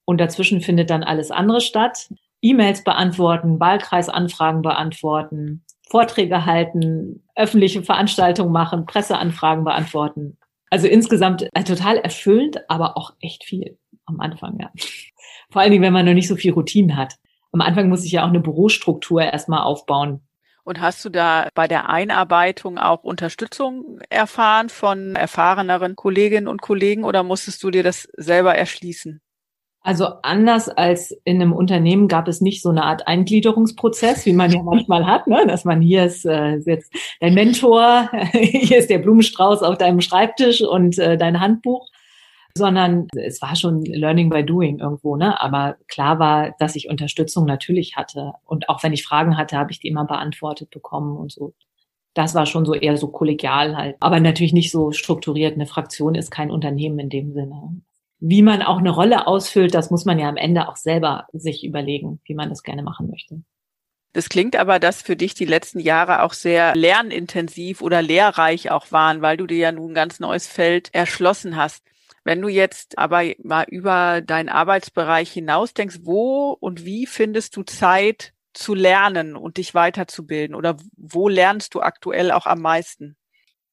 [0.05, 2.10] Und dazwischen findet dann alles andere statt.
[2.41, 10.39] E-Mails beantworten, Wahlkreisanfragen beantworten, Vorträge halten, öffentliche Veranstaltungen machen, Presseanfragen beantworten.
[10.71, 14.71] Also insgesamt äh, total erfüllend, aber auch echt viel am Anfang, ja.
[15.51, 17.17] Vor allen Dingen, wenn man noch nicht so viel Routine hat.
[17.51, 20.27] Am Anfang muss ich ja auch eine Bürostruktur erstmal aufbauen.
[20.67, 27.06] Und hast du da bei der Einarbeitung auch Unterstützung erfahren von erfahreneren Kolleginnen und Kollegen
[27.06, 29.21] oder musstest du dir das selber erschließen?
[29.80, 34.51] Also anders als in einem Unternehmen gab es nicht so eine Art Eingliederungsprozess, wie man
[34.51, 35.45] ja manchmal hat, ne?
[35.47, 40.62] dass man hier ist äh, jetzt dein Mentor, hier ist der Blumenstrauß auf deinem Schreibtisch
[40.62, 41.88] und äh, dein Handbuch,
[42.58, 45.39] sondern es war schon Learning by Doing irgendwo, ne?
[45.41, 48.34] Aber klar war, dass ich Unterstützung natürlich hatte.
[48.46, 51.54] Und auch wenn ich Fragen hatte, habe ich die immer beantwortet bekommen und so.
[52.13, 53.96] Das war schon so eher so kollegial halt.
[54.00, 55.54] Aber natürlich nicht so strukturiert.
[55.54, 57.82] Eine Fraktion ist kein Unternehmen in dem Sinne.
[58.20, 61.63] Wie man auch eine Rolle ausfüllt, das muss man ja am Ende auch selber sich
[61.63, 63.43] überlegen, wie man das gerne machen möchte.
[64.13, 68.91] Das klingt aber, dass für dich die letzten Jahre auch sehr lernintensiv oder lehrreich auch
[68.91, 71.84] waren, weil du dir ja nun ein ganz neues Feld erschlossen hast.
[72.28, 77.63] Wenn du jetzt aber mal über deinen Arbeitsbereich hinaus denkst, wo und wie findest du
[77.63, 80.54] Zeit zu lernen und dich weiterzubilden?
[80.54, 83.16] Oder wo lernst du aktuell auch am meisten?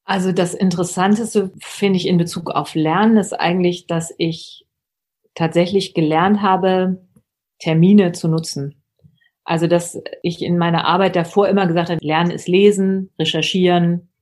[0.05, 4.69] Also das Interessanteste finde ich in Bezug auf Lernen ist eigentlich, dass ich
[5.35, 7.05] tatsächlich gelernt habe,
[7.59, 8.85] Termine zu nutzen.
[9.43, 14.12] Also dass ich in meiner Arbeit davor immer gesagt habe, Lernen ist Lesen, Recherchieren,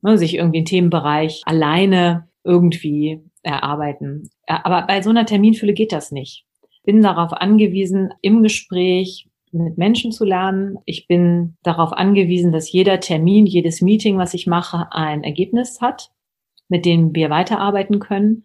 [0.00, 4.30] ne, sich irgendwie einen Themenbereich alleine irgendwie erarbeiten.
[4.46, 6.44] Aber bei so einer Terminfülle geht das nicht.
[6.84, 10.78] Bin darauf angewiesen, im Gespräch mit Menschen zu lernen.
[10.84, 16.10] Ich bin darauf angewiesen, dass jeder Termin, jedes Meeting, was ich mache, ein Ergebnis hat,
[16.68, 18.44] mit dem wir weiterarbeiten können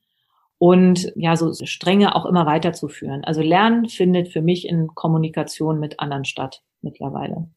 [0.57, 3.23] und ja, so Stränge auch immer weiterzuführen.
[3.23, 7.49] Also Lernen findet für mich in Kommunikation mit anderen statt mittlerweile.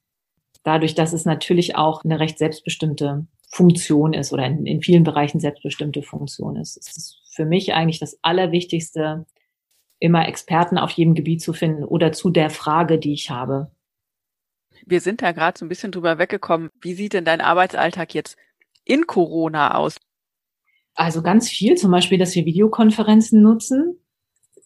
[0.62, 5.38] Dadurch, dass es natürlich auch eine recht selbstbestimmte Funktion ist oder in, in vielen Bereichen
[5.38, 6.78] selbstbestimmte Funktion ist.
[6.78, 9.26] Es ist für mich eigentlich das Allerwichtigste,
[9.98, 13.70] immer Experten auf jedem Gebiet zu finden oder zu der Frage, die ich habe.
[14.86, 16.70] Wir sind da gerade so ein bisschen drüber weggekommen.
[16.80, 18.36] Wie sieht denn dein Arbeitsalltag jetzt
[18.84, 19.98] in Corona aus?
[20.94, 23.98] Also ganz viel, zum Beispiel, dass wir Videokonferenzen nutzen,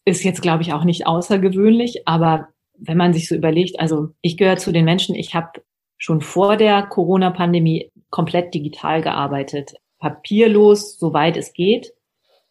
[0.04, 2.06] ist jetzt, glaube ich, auch nicht außergewöhnlich.
[2.06, 5.62] Aber wenn man sich so überlegt, also ich gehöre zu den Menschen, ich habe
[5.96, 9.74] schon vor der Corona-Pandemie komplett digital gearbeitet.
[9.98, 11.92] Papierlos, soweit es geht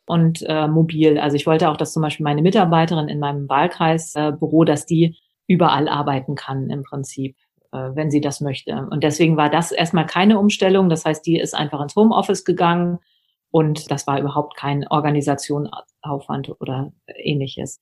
[0.07, 1.19] und äh, mobil.
[1.19, 5.17] Also ich wollte auch, dass zum Beispiel meine Mitarbeiterin in meinem Wahlkreisbüro, äh, dass die
[5.47, 7.35] überall arbeiten kann im Prinzip,
[7.73, 8.87] äh, wenn sie das möchte.
[8.89, 10.89] Und deswegen war das erstmal keine Umstellung.
[10.89, 12.99] Das heißt, die ist einfach ins Homeoffice gegangen
[13.51, 17.81] und das war überhaupt kein Organisationsaufwand oder ähnliches.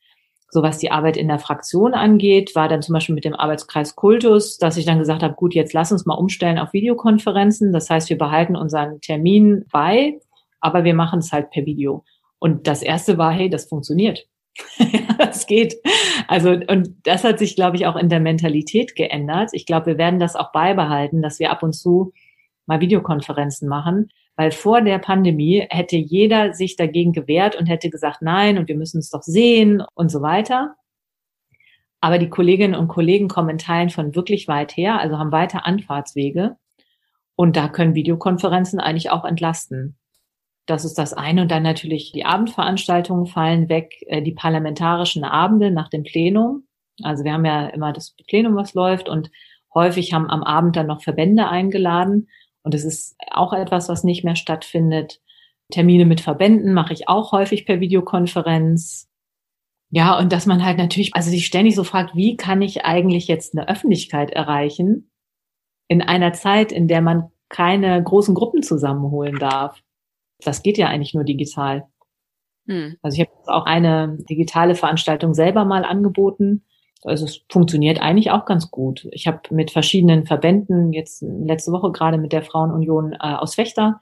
[0.50, 3.96] So was die Arbeit in der Fraktion angeht, war dann zum Beispiel mit dem Arbeitskreis
[3.96, 7.72] Kultus, dass ich dann gesagt habe, gut, jetzt lass uns mal umstellen auf Videokonferenzen.
[7.72, 10.20] Das heißt, wir behalten unseren Termin bei,
[10.60, 12.04] aber wir machen es halt per Video.
[12.46, 14.28] Und das erste war, hey, das funktioniert.
[15.18, 15.78] das geht.
[16.28, 19.50] Also, und das hat sich, glaube ich, auch in der Mentalität geändert.
[19.54, 22.14] Ich glaube, wir werden das auch beibehalten, dass wir ab und zu
[22.68, 28.22] mal Videokonferenzen machen, weil vor der Pandemie hätte jeder sich dagegen gewehrt und hätte gesagt,
[28.22, 30.76] nein, und wir müssen es doch sehen und so weiter.
[32.00, 35.66] Aber die Kolleginnen und Kollegen kommen in Teilen von wirklich weit her, also haben weiter
[35.66, 36.58] Anfahrtswege.
[37.36, 39.98] Und da können Videokonferenzen eigentlich auch entlasten.
[40.66, 41.44] Das ist das eine.
[41.44, 46.68] Und dann natürlich die Abendveranstaltungen fallen weg, äh, die parlamentarischen Abende nach dem Plenum.
[47.04, 49.30] Also wir haben ja immer das Plenum, was läuft und
[49.74, 52.30] häufig haben am Abend dann noch Verbände eingeladen.
[52.64, 55.22] Und es ist auch etwas, was nicht mehr stattfindet.
[55.72, 59.10] Termine mit Verbänden mache ich auch häufig per Videokonferenz.
[59.92, 63.28] Ja, und dass man halt natürlich, also sich ständig so fragt, wie kann ich eigentlich
[63.28, 65.12] jetzt eine Öffentlichkeit erreichen
[65.88, 69.82] in einer Zeit, in der man keine großen Gruppen zusammenholen darf.
[70.44, 71.88] Das geht ja eigentlich nur digital.
[72.68, 72.98] Hm.
[73.02, 76.64] Also ich habe auch eine digitale Veranstaltung selber mal angeboten.
[77.04, 79.08] Also es funktioniert eigentlich auch ganz gut.
[79.12, 84.00] Ich habe mit verschiedenen Verbänden, jetzt letzte Woche gerade mit der Frauenunion äh, aus Fechter,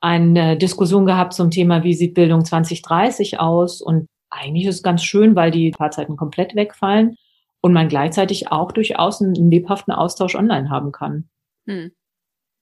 [0.00, 3.82] eine Diskussion gehabt zum Thema, wie sieht Bildung 2030 aus?
[3.82, 7.16] Und eigentlich ist es ganz schön, weil die Fahrzeiten komplett wegfallen
[7.60, 11.28] und man gleichzeitig auch durchaus einen lebhaften Austausch online haben kann.
[11.66, 11.92] Hm.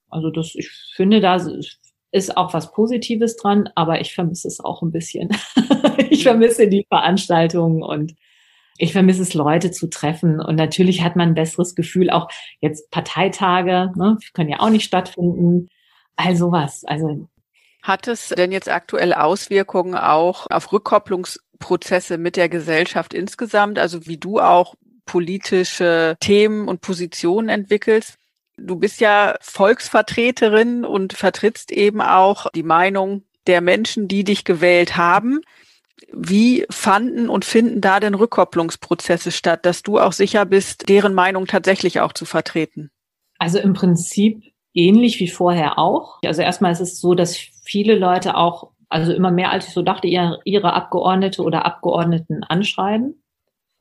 [0.09, 1.38] Also das, ich finde, da
[2.14, 5.31] ist auch was Positives dran, aber ich vermisse es auch ein bisschen.
[6.11, 8.14] ich vermisse die Veranstaltungen und
[8.79, 10.40] ich vermisse es, Leute zu treffen.
[10.40, 12.29] Und natürlich hat man ein besseres Gefühl, auch
[12.61, 15.68] jetzt Parteitage, ne, können ja auch nicht stattfinden.
[16.14, 16.85] All sowas.
[16.85, 17.27] Also
[17.83, 23.81] hat es denn jetzt aktuell Auswirkungen auch auf Rückkopplungsprozesse mit der Gesellschaft insgesamt?
[23.81, 28.18] Also wie du auch politische Themen und Positionen entwickelst?
[28.57, 34.97] Du bist ja Volksvertreterin und vertrittst eben auch die Meinung der Menschen, die dich gewählt
[34.97, 35.40] haben.
[36.12, 41.47] Wie fanden und finden da denn Rückkopplungsprozesse statt, dass du auch sicher bist, deren Meinung
[41.47, 42.90] tatsächlich auch zu vertreten?
[43.38, 46.19] Also im Prinzip ähnlich wie vorher auch.
[46.25, 49.83] Also erstmal ist es so, dass viele Leute auch, also immer mehr als ich so
[49.83, 53.24] dachte, ihre Abgeordnete oder Abgeordneten anschreiben.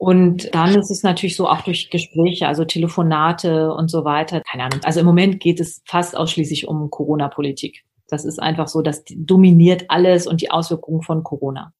[0.04, 4.42] Und dann ist es natürlich so auch durch Gespräche, also Telefonate und so weiter.
[4.42, 4.82] Keine Ahnung.
[4.84, 7.86] Also im Moment geht es fast ausschließlich um Corona-Politik.
[8.10, 11.72] Das ist einfach so, das dominiert alles und die Auswirkungen von Corona.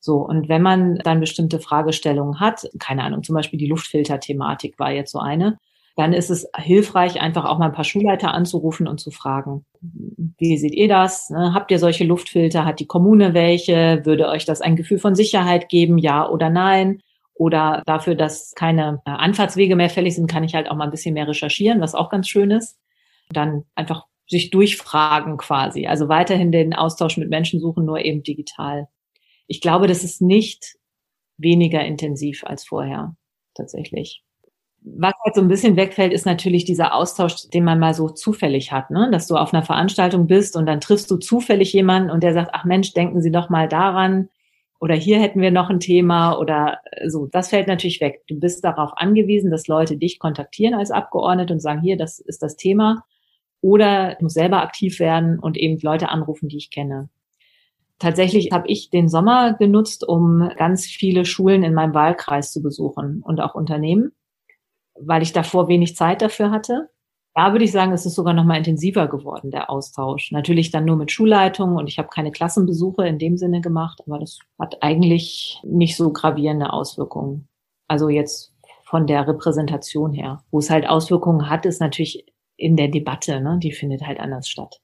[0.00, 4.92] So, und wenn man dann bestimmte Fragestellungen hat, keine Ahnung, zum Beispiel die Luftfilter-Thematik war
[4.92, 5.56] jetzt so eine,
[5.96, 10.58] dann ist es hilfreich, einfach auch mal ein paar Schulleiter anzurufen und zu fragen, wie
[10.58, 11.30] seht ihr das?
[11.30, 11.54] Ne?
[11.54, 12.66] Habt ihr solche Luftfilter?
[12.66, 14.02] Hat die Kommune welche?
[14.04, 15.96] Würde euch das ein Gefühl von Sicherheit geben?
[15.96, 17.00] Ja oder nein?
[17.38, 20.90] Oder dafür, dass keine äh, Anfahrtswege mehr fällig sind, kann ich halt auch mal ein
[20.90, 22.78] bisschen mehr recherchieren, was auch ganz schön ist.
[23.30, 25.86] Dann einfach sich durchfragen quasi.
[25.86, 28.88] Also weiterhin den Austausch mit Menschen suchen, nur eben digital.
[29.46, 30.76] Ich glaube, das ist nicht
[31.36, 33.14] weniger intensiv als vorher,
[33.54, 34.22] tatsächlich.
[34.82, 38.72] Was halt so ein bisschen wegfällt, ist natürlich dieser Austausch, den man mal so zufällig
[38.72, 39.08] hat, ne?
[39.10, 42.50] dass du auf einer Veranstaltung bist und dann triffst du zufällig jemanden und der sagt,
[42.52, 44.28] ach Mensch, denken Sie doch mal daran,
[44.78, 47.26] oder hier hätten wir noch ein Thema oder äh, so.
[47.26, 48.22] Das fällt natürlich weg.
[48.28, 52.42] Du bist darauf angewiesen, dass Leute dich kontaktieren als Abgeordnete und sagen, hier, das ist
[52.42, 53.04] das Thema.
[53.60, 57.08] Oder du musst selber aktiv werden und eben Leute anrufen, die ich kenne.
[57.98, 63.22] Tatsächlich habe ich den Sommer genutzt, um ganz viele Schulen in meinem Wahlkreis zu besuchen
[63.22, 64.12] und auch Unternehmen,
[64.94, 66.90] weil ich davor wenig Zeit dafür hatte.
[67.36, 70.32] Da würde ich sagen, es ist sogar noch mal intensiver geworden, der Austausch.
[70.32, 74.18] Natürlich dann nur mit Schulleitungen und ich habe keine Klassenbesuche in dem Sinne gemacht, aber
[74.18, 77.46] das hat eigentlich nicht so gravierende Auswirkungen.
[77.88, 80.44] Also jetzt von der Repräsentation her.
[80.50, 82.24] Wo es halt Auswirkungen hat, ist natürlich
[82.56, 83.58] in der Debatte, ne?
[83.62, 84.80] die findet halt anders statt.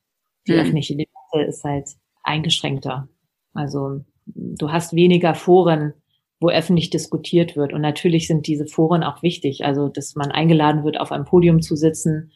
[0.46, 0.58] Die mhm.
[0.58, 1.88] öffentliche Debatte ist halt
[2.22, 3.08] eingeschränkter.
[3.54, 5.94] Also du hast weniger Foren,
[6.38, 7.72] wo öffentlich diskutiert wird.
[7.72, 9.64] Und natürlich sind diese Foren auch wichtig.
[9.64, 12.30] Also, dass man eingeladen wird, auf einem Podium zu sitzen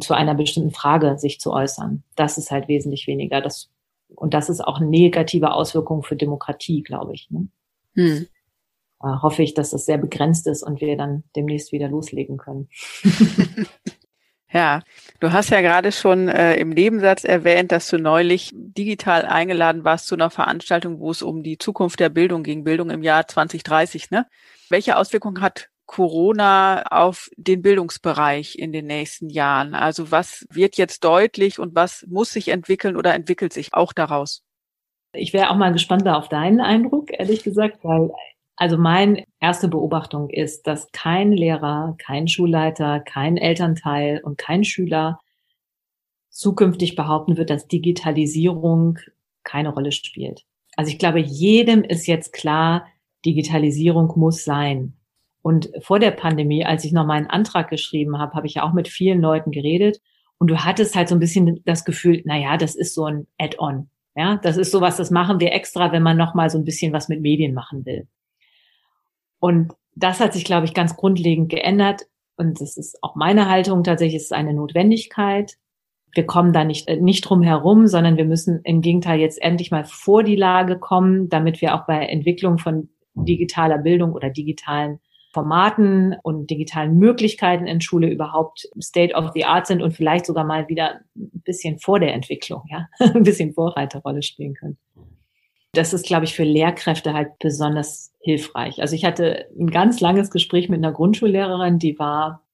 [0.00, 2.02] zu einer bestimmten Frage sich zu äußern.
[2.16, 3.40] Das ist halt wesentlich weniger.
[3.40, 3.70] Das,
[4.08, 7.30] und das ist auch eine negative Auswirkung für Demokratie, glaube ich.
[7.30, 7.48] Ne?
[7.94, 8.26] Hm.
[9.02, 12.68] Äh, hoffe ich, dass das sehr begrenzt ist und wir dann demnächst wieder loslegen können.
[14.54, 14.82] Ja,
[15.18, 20.06] du hast ja gerade schon äh, im Nebensatz erwähnt, dass du neulich digital eingeladen warst
[20.06, 24.12] zu einer Veranstaltung, wo es um die Zukunft der Bildung ging, Bildung im Jahr 2030.
[24.12, 24.26] Ne?
[24.70, 29.74] Welche Auswirkungen hat Corona auf den Bildungsbereich in den nächsten Jahren?
[29.74, 34.42] Also was wird jetzt deutlich und was muss sich entwickeln oder entwickelt sich auch daraus?
[35.12, 38.10] Ich wäre auch mal gespannt auf deinen Eindruck, ehrlich gesagt, weil
[38.56, 45.20] also meine erste Beobachtung ist, dass kein Lehrer, kein Schulleiter, kein Elternteil und kein Schüler
[46.30, 48.98] zukünftig behaupten wird, dass Digitalisierung
[49.42, 50.44] keine Rolle spielt.
[50.76, 52.86] Also ich glaube, jedem ist jetzt klar,
[53.24, 54.94] Digitalisierung muss sein.
[55.44, 58.72] Und vor der Pandemie, als ich noch meinen Antrag geschrieben habe, habe ich ja auch
[58.72, 60.00] mit vielen Leuten geredet.
[60.38, 63.26] Und du hattest halt so ein bisschen das Gefühl, na ja, das ist so ein
[63.38, 63.90] Add-on.
[64.16, 66.94] Ja, das ist sowas, das machen wir extra, wenn man noch mal so ein bisschen
[66.94, 68.08] was mit Medien machen will.
[69.38, 72.06] Und das hat sich, glaube ich, ganz grundlegend geändert.
[72.38, 75.58] Und das ist auch meine Haltung tatsächlich, ist eine Notwendigkeit.
[76.14, 79.70] Wir kommen da nicht, äh, nicht drum herum, sondern wir müssen im Gegenteil jetzt endlich
[79.70, 85.00] mal vor die Lage kommen, damit wir auch bei Entwicklung von digitaler Bildung oder digitalen
[85.34, 90.44] Formaten und digitalen Möglichkeiten in Schule überhaupt State of the Art sind und vielleicht sogar
[90.44, 94.78] mal wieder ein bisschen vor der Entwicklung, ja, ein bisschen Vorreiterrolle spielen können.
[95.72, 98.80] Das ist, glaube ich, für Lehrkräfte halt besonders hilfreich.
[98.80, 102.44] Also ich hatte ein ganz langes Gespräch mit einer Grundschullehrerin, die war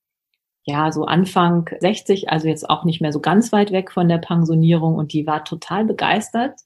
[0.64, 4.18] ja, so Anfang 60, also jetzt auch nicht mehr so ganz weit weg von der
[4.18, 6.61] Pensionierung und die war total begeistert,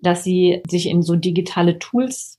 [0.00, 2.35] dass sie sich in so digitale Tools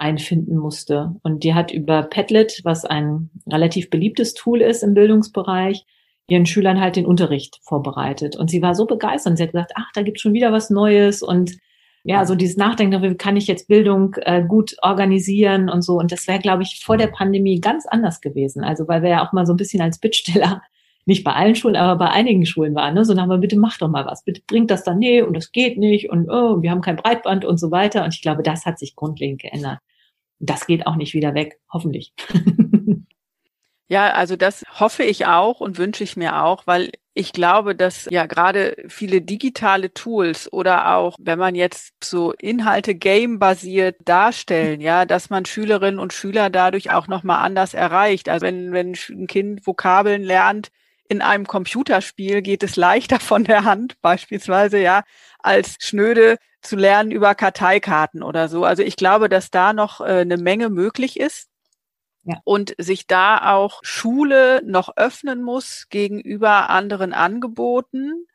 [0.00, 1.14] einfinden musste.
[1.22, 5.84] Und die hat über Padlet, was ein relativ beliebtes Tool ist im Bildungsbereich,
[6.28, 8.36] ihren Schülern halt den Unterricht vorbereitet.
[8.36, 9.36] Und sie war so begeistert.
[9.36, 11.56] Sie hat gesagt, ach, da gibt schon wieder was Neues und
[12.02, 15.98] ja, so dieses Nachdenken, wie kann ich jetzt Bildung äh, gut organisieren und so.
[15.98, 18.64] Und das wäre, glaube ich, vor der Pandemie ganz anders gewesen.
[18.64, 20.62] Also weil wir ja auch mal so ein bisschen als Bittsteller,
[21.04, 23.04] nicht bei allen Schulen, aber bei einigen Schulen waren, ne?
[23.04, 25.34] so dann haben wir, bitte mach doch mal was, bitte bringt das dann, nee, und
[25.34, 28.04] das geht nicht und oh, wir haben kein Breitband und so weiter.
[28.04, 29.80] Und ich glaube, das hat sich grundlegend geändert.
[30.40, 32.12] Das geht auch nicht wieder weg, hoffentlich.
[33.90, 38.06] Ja, also das hoffe ich auch und wünsche ich mir auch, weil ich glaube, dass
[38.08, 45.06] ja gerade viele digitale Tools oder auch, wenn man jetzt so Inhalte game-basiert darstellen, ja,
[45.06, 48.28] dass man Schülerinnen und Schüler dadurch auch nochmal anders erreicht.
[48.28, 50.68] Also wenn, wenn ein Kind Vokabeln lernt,
[51.08, 55.02] in einem Computerspiel geht es leichter von der Hand, beispielsweise, ja,
[55.40, 58.64] als schnöde zu lernen über Karteikarten oder so.
[58.64, 61.48] Also ich glaube, dass da noch äh, eine Menge möglich ist
[62.24, 62.40] ja.
[62.44, 68.26] und sich da auch Schule noch öffnen muss gegenüber anderen Angeboten,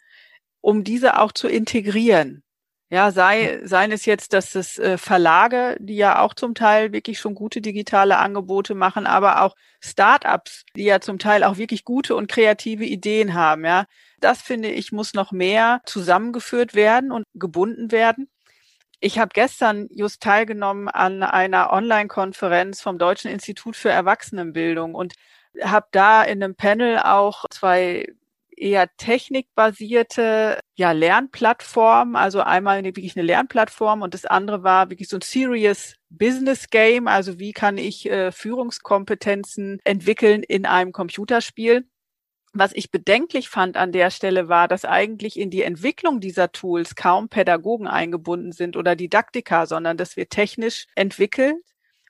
[0.61, 2.44] um diese auch zu integrieren.
[2.91, 7.17] Ja, sei, seien es jetzt, dass es äh, Verlage, die ja auch zum Teil wirklich
[7.17, 12.15] schon gute digitale Angebote machen, aber auch Startups, die ja zum Teil auch wirklich gute
[12.15, 13.85] und kreative Ideen haben, ja.
[14.19, 18.29] Das finde ich muss noch mehr zusammengeführt werden und gebunden werden.
[18.99, 25.13] Ich habe gestern just teilgenommen an einer Online-Konferenz vom Deutschen Institut für Erwachsenenbildung und
[25.61, 28.07] habe da in einem Panel auch zwei
[28.57, 35.17] eher technikbasierte ja, Lernplattformen, also einmal wirklich eine Lernplattform und das andere war wirklich so
[35.17, 41.87] ein Serious Business Game, also wie kann ich äh, Führungskompetenzen entwickeln in einem Computerspiel.
[42.53, 46.95] Was ich bedenklich fand an der Stelle war, dass eigentlich in die Entwicklung dieser Tools
[46.95, 51.59] kaum Pädagogen eingebunden sind oder Didaktiker, sondern dass wir technisch entwickeln.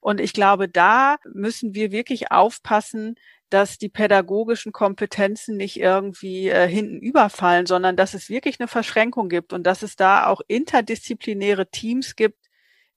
[0.01, 3.15] Und ich glaube, da müssen wir wirklich aufpassen,
[3.55, 9.29] dass die pädagogischen Kompetenzen nicht irgendwie äh, hinten überfallen, sondern dass es wirklich eine Verschränkung
[9.29, 12.49] gibt und dass es da auch interdisziplinäre Teams gibt,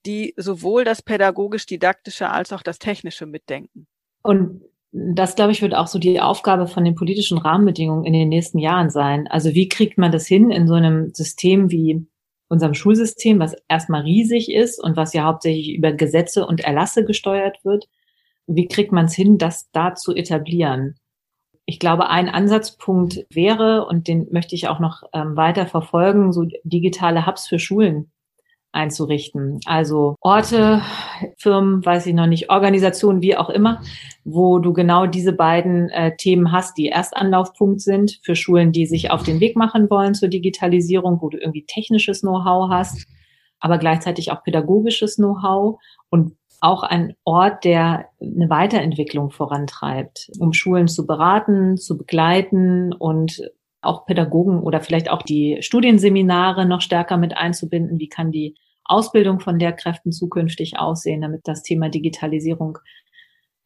[0.04, 3.86] die sowohl das pädagogisch-didaktische als auch das technische mitdenken.
[4.22, 8.28] Und das, glaube ich, wird auch so die Aufgabe von den politischen Rahmenbedingungen in den
[8.28, 9.28] nächsten Jahren sein.
[9.28, 12.04] Also wie kriegt man das hin in so einem System wie
[12.48, 17.58] unserem Schulsystem, was erstmal riesig ist und was ja hauptsächlich über Gesetze und Erlasse gesteuert
[17.62, 17.86] wird?
[18.48, 20.96] Wie kriegt man es hin, das da zu etablieren?
[21.66, 26.46] Ich glaube, ein Ansatzpunkt wäre, und den möchte ich auch noch ähm, weiter verfolgen, so
[26.64, 28.10] digitale Hubs für Schulen
[28.72, 29.60] einzurichten.
[29.66, 30.82] Also Orte,
[31.36, 33.82] Firmen, weiß ich noch nicht, Organisationen, wie auch immer,
[34.24, 39.10] wo du genau diese beiden äh, Themen hast, die Erstanlaufpunkt sind für Schulen, die sich
[39.10, 43.06] auf den Weg machen wollen zur Digitalisierung, wo du irgendwie technisches Know-how hast,
[43.58, 45.78] aber gleichzeitig auch pädagogisches Know-how
[46.10, 53.42] und auch ein Ort, der eine Weiterentwicklung vorantreibt, um Schulen zu beraten, zu begleiten und
[53.80, 57.98] auch Pädagogen oder vielleicht auch die Studienseminare noch stärker mit einzubinden.
[57.98, 62.78] Wie kann die Ausbildung von Lehrkräften zukünftig aussehen, damit das Thema Digitalisierung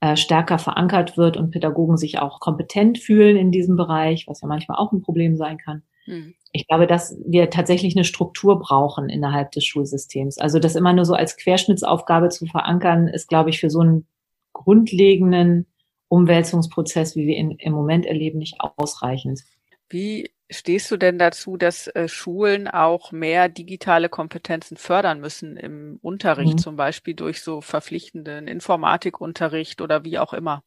[0.01, 4.49] äh, stärker verankert wird und Pädagogen sich auch kompetent fühlen in diesem Bereich, was ja
[4.49, 5.83] manchmal auch ein Problem sein kann.
[6.05, 6.35] Hm.
[6.53, 10.39] Ich glaube, dass wir tatsächlich eine Struktur brauchen innerhalb des Schulsystems.
[10.39, 14.07] Also das immer nur so als Querschnittsaufgabe zu verankern, ist, glaube ich, für so einen
[14.53, 15.67] grundlegenden
[16.09, 19.41] Umwälzungsprozess, wie wir ihn im Moment erleben, nicht ausreichend.
[19.89, 25.99] Wie stehst du denn dazu, dass äh, Schulen auch mehr digitale Kompetenzen fördern müssen im
[26.03, 26.59] Unterricht, mhm.
[26.59, 30.63] zum Beispiel durch so verpflichtenden Informatikunterricht oder wie auch immer?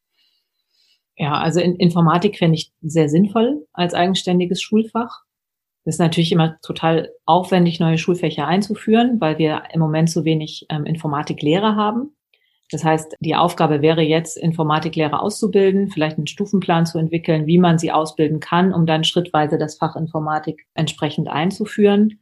[1.17, 5.24] Ja, also in Informatik fände ich sehr sinnvoll als eigenständiges Schulfach.
[5.85, 10.65] Das ist natürlich immer total aufwendig, neue Schulfächer einzuführen, weil wir im Moment zu wenig
[10.69, 12.15] ähm, Informatiklehrer haben.
[12.71, 17.77] Das heißt, die Aufgabe wäre jetzt, Informatiklehrer auszubilden, vielleicht einen Stufenplan zu entwickeln, wie man
[17.77, 22.19] sie ausbilden kann, um dann schrittweise das Fach Informatik entsprechend einzuführen.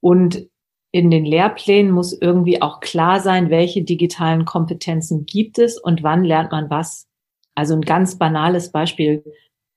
[0.00, 0.48] Und
[0.90, 6.24] in den Lehrplänen muss irgendwie auch klar sein, welche digitalen Kompetenzen gibt es und wann
[6.24, 7.06] lernt man was.
[7.54, 9.24] Also ein ganz banales Beispiel,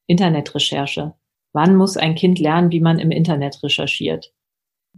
[0.07, 1.13] Internetrecherche.
[1.55, 4.31] Wann muss ein Kind lernen, wie man im Internet recherchiert?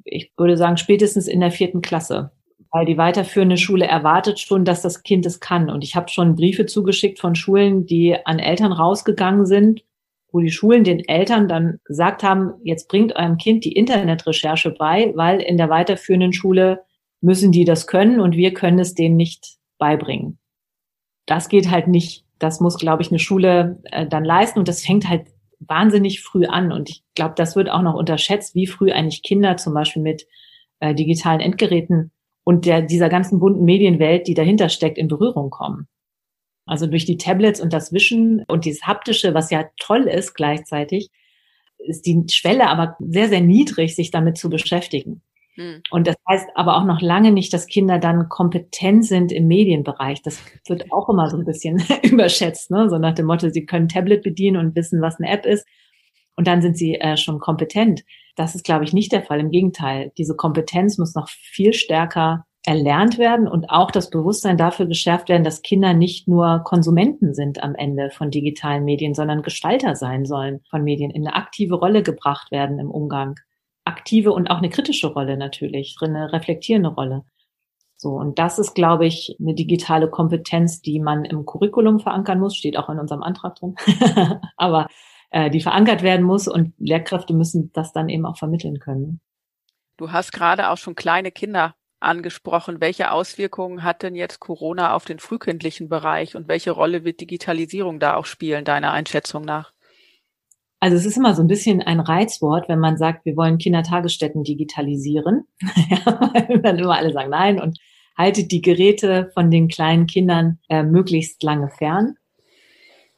[0.03, 2.31] Ich würde sagen, spätestens in der vierten Klasse
[2.71, 5.69] weil die weiterführende Schule erwartet schon, dass das Kind es kann.
[5.69, 9.83] Und ich habe schon Briefe zugeschickt von Schulen, die an Eltern rausgegangen sind,
[10.31, 15.13] wo die Schulen den Eltern dann gesagt haben, jetzt bringt eurem Kind die Internetrecherche bei,
[15.15, 16.83] weil in der weiterführenden Schule
[17.21, 20.37] müssen die das können und wir können es denen nicht beibringen.
[21.25, 22.25] Das geht halt nicht.
[22.39, 25.27] Das muss, glaube ich, eine Schule äh, dann leisten und das fängt halt
[25.59, 26.71] wahnsinnig früh an.
[26.71, 30.27] Und ich glaube, das wird auch noch unterschätzt, wie früh eigentlich Kinder zum Beispiel mit
[30.79, 32.11] äh, digitalen Endgeräten
[32.43, 35.87] und der, dieser ganzen bunten Medienwelt, die dahinter steckt, in Berührung kommen.
[36.65, 41.09] Also durch die Tablets und das Wischen und dieses haptische, was ja toll ist gleichzeitig,
[41.79, 45.21] ist die Schwelle aber sehr, sehr niedrig, sich damit zu beschäftigen.
[45.57, 45.81] Hm.
[45.89, 50.21] Und das heißt aber auch noch lange nicht, dass Kinder dann kompetent sind im Medienbereich.
[50.21, 52.89] Das wird auch immer so ein bisschen überschätzt, ne?
[52.89, 55.67] so nach dem Motto, sie können Tablet bedienen und wissen, was eine App ist.
[56.35, 58.03] Und dann sind sie äh, schon kompetent.
[58.35, 59.39] Das ist, glaube ich, nicht der Fall.
[59.39, 64.85] Im Gegenteil, diese Kompetenz muss noch viel stärker erlernt werden und auch das Bewusstsein dafür
[64.85, 69.95] geschärft werden, dass Kinder nicht nur Konsumenten sind am Ende von digitalen Medien, sondern Gestalter
[69.95, 73.39] sein sollen von Medien, in eine aktive Rolle gebracht werden im Umgang
[73.88, 77.23] aktive und auch eine kritische Rolle natürlich, eine reflektierende Rolle.
[77.95, 82.55] So, und das ist, glaube ich, eine digitale Kompetenz, die man im Curriculum verankern muss,
[82.55, 83.75] steht auch in unserem Antrag drin,
[84.57, 84.88] aber
[85.31, 89.19] äh, die verankert werden muss und Lehrkräfte müssen das dann eben auch vermitteln können.
[89.97, 92.79] Du hast gerade auch schon kleine Kinder angesprochen.
[92.79, 97.99] Welche Auswirkungen hat denn jetzt Corona auf den frühkindlichen Bereich und welche Rolle wird Digitalisierung
[97.99, 99.73] da auch spielen, deiner Einschätzung nach?
[100.80, 104.43] Also es ist immer so ein bisschen ein Reizwort, wenn man sagt, wir wollen Kindertagesstätten
[104.43, 105.45] digitalisieren.
[105.89, 107.80] ja, weil dann immer alle sagen nein und
[108.17, 112.15] haltet die Geräte von den kleinen Kindern äh, möglichst lange fern.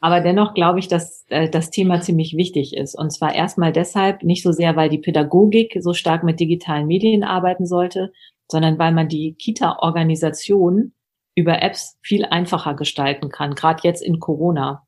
[0.01, 2.97] Aber dennoch glaube ich, dass äh, das Thema ziemlich wichtig ist.
[2.97, 7.23] Und zwar erstmal deshalb, nicht so sehr, weil die Pädagogik so stark mit digitalen Medien
[7.23, 8.11] arbeiten sollte,
[8.49, 10.93] sondern weil man die Kita-Organisation
[11.35, 14.85] über Apps viel einfacher gestalten kann, gerade jetzt in Corona.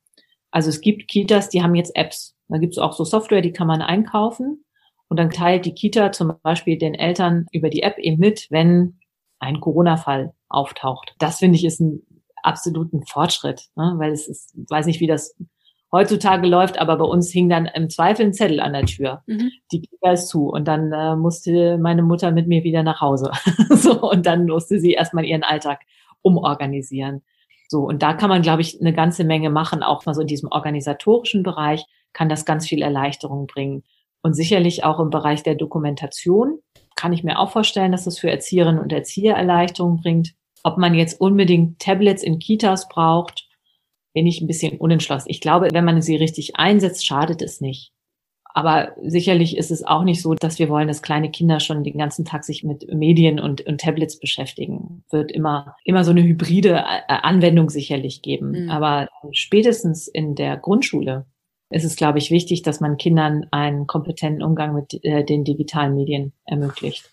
[0.49, 2.35] Also es gibt Kitas, die haben jetzt Apps.
[2.51, 4.63] Da gibt es auch so Software, die kann man einkaufen.
[5.07, 8.99] Und dann teilt die Kita zum Beispiel den Eltern über die App eben mit, wenn
[9.39, 11.15] ein Corona-Fall auftaucht.
[11.17, 12.01] Das finde ich ist ein
[12.43, 13.95] absoluten Fortschritt, ne?
[13.97, 15.35] weil es ist, weiß nicht, wie das
[15.91, 19.23] heutzutage läuft, aber bei uns hing dann im Zweifel ein Zettel an der Tür.
[19.27, 19.51] Mhm.
[19.71, 23.31] Die Kita ist zu und dann äh, musste meine Mutter mit mir wieder nach Hause.
[23.69, 25.81] so und dann musste sie erstmal ihren Alltag
[26.21, 27.21] umorganisieren.
[27.67, 30.27] So, und da kann man, glaube ich, eine ganze Menge machen, auch mal so in
[30.27, 33.83] diesem organisatorischen Bereich kann das ganz viel Erleichterung bringen.
[34.21, 36.59] Und sicherlich auch im Bereich der Dokumentation
[36.95, 40.33] kann ich mir auch vorstellen, dass es für Erzieherinnen und Erzieher Erleichterung bringt.
[40.63, 43.47] Ob man jetzt unbedingt Tablets in Kitas braucht,
[44.13, 45.29] bin ich ein bisschen unentschlossen.
[45.29, 47.91] Ich glaube, wenn man sie richtig einsetzt, schadet es nicht.
[48.53, 51.97] Aber sicherlich ist es auch nicht so, dass wir wollen, dass kleine Kinder schon den
[51.97, 55.05] ganzen Tag sich mit Medien und, und Tablets beschäftigen.
[55.09, 58.63] Wird immer, immer so eine hybride Anwendung sicherlich geben.
[58.63, 58.69] Mhm.
[58.69, 61.25] Aber spätestens in der Grundschule
[61.71, 65.95] ist es, glaube ich, wichtig, dass man Kindern einen kompetenten Umgang mit äh, den digitalen
[65.95, 67.11] Medien ermöglicht.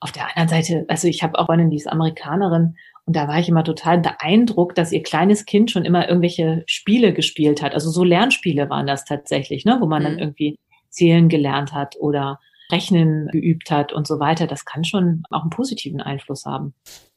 [0.00, 2.76] Auf der anderen Seite, also ich habe auch eine, die ist Amerikanerin
[3.06, 7.14] und da war ich immer total beeindruckt, dass ihr kleines Kind schon immer irgendwelche Spiele
[7.14, 7.72] gespielt hat.
[7.72, 10.06] Also so Lernspiele waren das tatsächlich, ne, wo man mhm.
[10.06, 10.58] dann irgendwie
[10.90, 12.40] Zählen gelernt hat oder
[12.70, 14.46] Rechnen geübt hat und so weiter.
[14.46, 16.74] Das kann schon auch einen positiven Einfluss haben.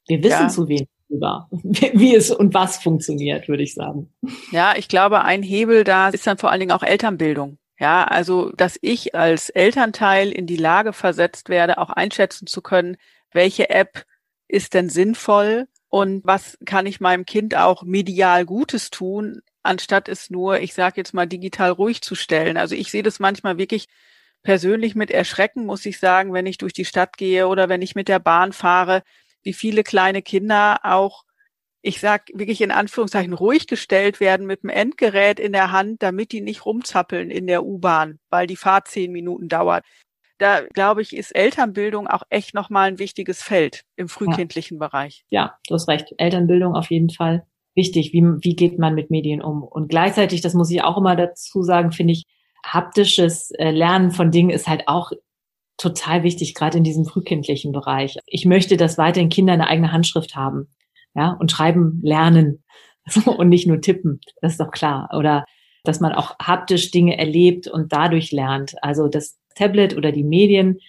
[0.07, 0.47] Wir wissen ja.
[0.47, 4.13] zu wenig über, wie es und was funktioniert, würde ich sagen.
[4.51, 7.57] Ja, ich glaube, ein Hebel da ist dann vor allen Dingen auch Elternbildung.
[7.79, 12.97] Ja, also, dass ich als Elternteil in die Lage versetzt werde, auch einschätzen zu können,
[13.31, 14.05] welche App
[14.49, 20.29] ist denn sinnvoll und was kann ich meinem Kind auch medial Gutes tun, anstatt es
[20.29, 22.57] nur, ich sage jetzt mal, digital ruhig zu stellen.
[22.57, 23.87] Also ich sehe das manchmal wirklich
[24.43, 27.95] persönlich mit Erschrecken, muss ich sagen, wenn ich durch die Stadt gehe oder wenn ich
[27.95, 29.03] mit der Bahn fahre,
[29.49, 31.23] wie viele kleine Kinder auch,
[31.81, 36.31] ich sag wirklich in Anführungszeichen, ruhig gestellt werden mit dem Endgerät in der Hand, damit
[36.33, 39.83] die nicht rumzappeln in der U-Bahn, weil die Fahrt zehn Minuten dauert.
[40.37, 44.87] Da glaube ich, ist Elternbildung auch echt nochmal ein wichtiges Feld im frühkindlichen ja.
[44.87, 45.25] Bereich.
[45.29, 46.13] Ja, du hast recht.
[46.17, 47.43] Elternbildung auf jeden Fall
[47.73, 48.13] wichtig.
[48.13, 49.63] Wie, wie geht man mit Medien um?
[49.63, 52.25] Und gleichzeitig, das muss ich auch immer dazu sagen, finde ich,
[52.63, 55.11] haptisches äh, Lernen von Dingen ist halt auch
[55.79, 58.17] total wichtig, gerade in diesem frühkindlichen Bereich.
[58.27, 60.67] Ich möchte, dass weiterhin Kinder eine eigene Handschrift haben,
[61.15, 62.63] ja, und schreiben lernen
[63.25, 64.19] und nicht nur tippen.
[64.41, 65.09] Das ist doch klar.
[65.17, 65.45] Oder
[65.83, 68.75] dass man auch haptisch Dinge erlebt und dadurch lernt.
[68.83, 70.79] Also das Tablet oder die Medien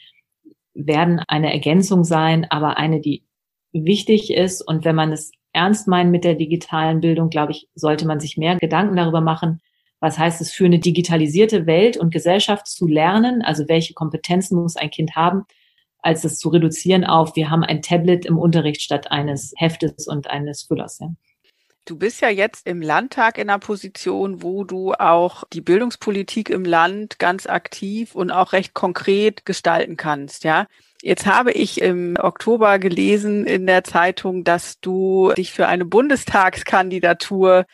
[0.75, 3.25] werden eine Ergänzung sein, aber eine, die
[3.73, 4.61] wichtig ist.
[4.61, 8.37] Und wenn man es ernst meint mit der digitalen Bildung, glaube ich, sollte man sich
[8.37, 9.61] mehr Gedanken darüber machen,
[10.01, 13.43] was heißt es für eine digitalisierte Welt und Gesellschaft zu lernen?
[13.43, 15.45] Also welche Kompetenzen muss ein Kind haben,
[15.99, 20.29] als es zu reduzieren auf, wir haben ein Tablet im Unterricht statt eines Heftes und
[20.29, 20.99] eines Füllers.
[20.99, 21.09] Ja.
[21.85, 26.65] Du bist ja jetzt im Landtag in einer Position, wo du auch die Bildungspolitik im
[26.65, 30.67] Land ganz aktiv und auch recht konkret gestalten kannst, ja.
[31.03, 37.65] Jetzt habe ich im Oktober gelesen in der Zeitung, dass du dich für eine Bundestagskandidatur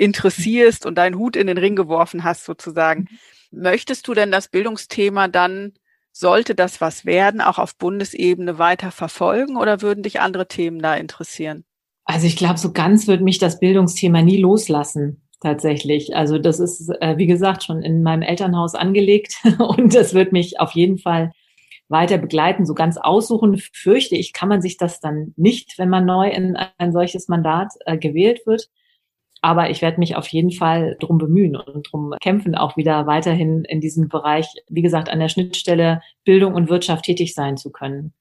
[0.00, 3.06] interessierst und deinen Hut in den Ring geworfen hast sozusagen.
[3.50, 5.74] Möchtest du denn das Bildungsthema dann,
[6.12, 10.94] sollte das was werden, auch auf Bundesebene weiter verfolgen oder würden dich andere Themen da
[10.94, 11.64] interessieren?
[12.04, 16.16] Also ich glaube, so ganz wird mich das Bildungsthema nie loslassen tatsächlich.
[16.16, 20.58] Also das ist, äh, wie gesagt, schon in meinem Elternhaus angelegt und das wird mich
[20.58, 21.30] auf jeden Fall
[21.88, 22.64] weiter begleiten.
[22.64, 26.56] So ganz aussuchen, fürchte ich, kann man sich das dann nicht, wenn man neu in
[26.78, 28.68] ein solches Mandat äh, gewählt wird.
[29.42, 33.64] Aber ich werde mich auf jeden Fall drum bemühen und drum kämpfen, auch wieder weiterhin
[33.64, 38.12] in diesem Bereich, wie gesagt, an der Schnittstelle Bildung und Wirtschaft tätig sein zu können.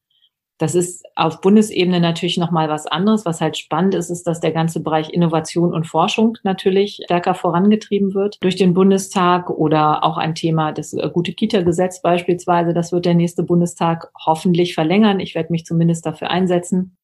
[0.59, 3.25] Das ist auf Bundesebene natürlich nochmal was anderes.
[3.25, 8.13] Was halt spannend ist, ist, dass der ganze Bereich Innovation und Forschung natürlich stärker vorangetrieben
[8.13, 12.73] wird durch den Bundestag oder auch ein Thema, das äh, gute Kita-Gesetz beispielsweise.
[12.73, 15.21] Das wird der nächste Bundestag hoffentlich verlängern.
[15.21, 16.97] Ich werde mich zumindest dafür einsetzen,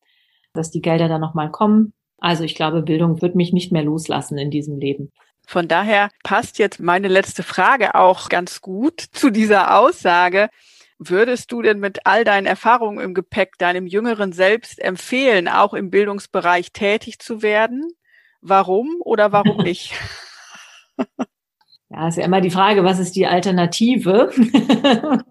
[0.51, 1.93] dass die Gelder dann nochmal kommen.
[2.18, 5.11] Also ich glaube, Bildung wird mich nicht mehr loslassen in diesem Leben.
[5.47, 10.49] Von daher passt jetzt meine letzte Frage auch ganz gut zu dieser Aussage.
[10.97, 15.89] Würdest du denn mit all deinen Erfahrungen im Gepäck deinem jüngeren Selbst empfehlen, auch im
[15.89, 17.91] Bildungsbereich tätig zu werden?
[18.41, 19.93] Warum oder warum nicht?
[21.89, 24.32] Ja, ist ja immer die Frage, was ist die Alternative?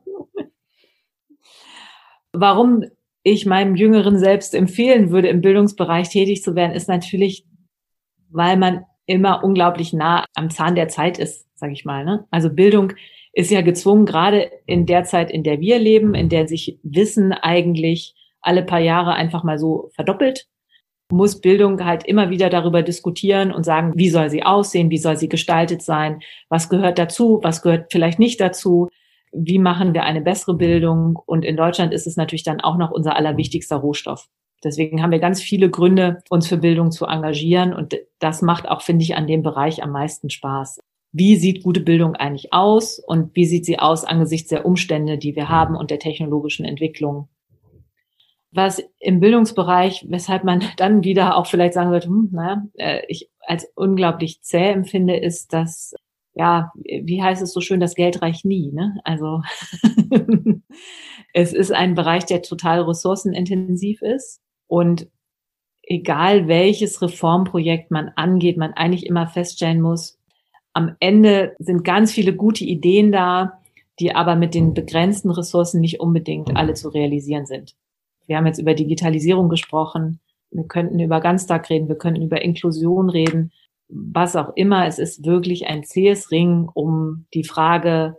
[2.33, 2.85] warum
[3.25, 7.45] ich meinem jüngeren Selbst empfehlen würde, im Bildungsbereich tätig zu werden, ist natürlich,
[8.31, 12.05] weil man immer unglaublich nah am Zahn der Zeit ist, sage ich mal.
[12.05, 12.27] Ne?
[12.31, 12.93] Also Bildung
[13.33, 17.33] ist ja gezwungen, gerade in der Zeit, in der wir leben, in der sich Wissen
[17.33, 20.47] eigentlich alle paar Jahre einfach mal so verdoppelt,
[21.11, 25.17] muss Bildung halt immer wieder darüber diskutieren und sagen, wie soll sie aussehen, wie soll
[25.17, 26.21] sie gestaltet sein,
[26.51, 28.89] was gehört dazu, was gehört vielleicht nicht dazu,
[29.35, 31.17] wie machen wir eine bessere Bildung.
[31.27, 34.29] Und in Deutschland ist es natürlich dann auch noch unser allerwichtigster Rohstoff.
[34.63, 37.75] Deswegen haben wir ganz viele Gründe, uns für Bildung zu engagieren.
[37.75, 40.81] Und das macht auch, finde ich, an dem Bereich am meisten Spaß
[41.15, 45.37] wie sieht gute Bildung eigentlich aus und wie sieht sie aus angesichts der Umstände, die
[45.37, 47.29] wir haben und der technologischen Entwicklung.
[48.51, 53.31] Was im Bildungsbereich, weshalb man dann wieder auch vielleicht sagen wird, hm, naja, äh, ich
[53.47, 55.95] als unglaublich zäh empfinde, ist, dass,
[56.35, 58.73] ja, wie heißt es so schön, das Geld reicht nie.
[58.73, 59.01] Ne?
[59.05, 59.43] Also
[61.33, 65.09] es ist ein Bereich, der total ressourcenintensiv ist und
[65.83, 70.19] egal welches Reformprojekt man angeht, man eigentlich immer feststellen muss,
[70.73, 73.61] am Ende sind ganz viele gute Ideen da,
[74.01, 77.77] die aber mit den begrenzten Ressourcen nicht unbedingt alle zu realisieren sind.
[78.27, 80.19] Wir haben jetzt über Digitalisierung gesprochen.
[80.51, 81.89] Wir könnten über Ganztag reden.
[81.89, 83.53] Wir könnten über Inklusion reden.
[83.89, 84.87] Was auch immer.
[84.87, 88.17] Es ist wirklich ein zähes Ring um die Frage,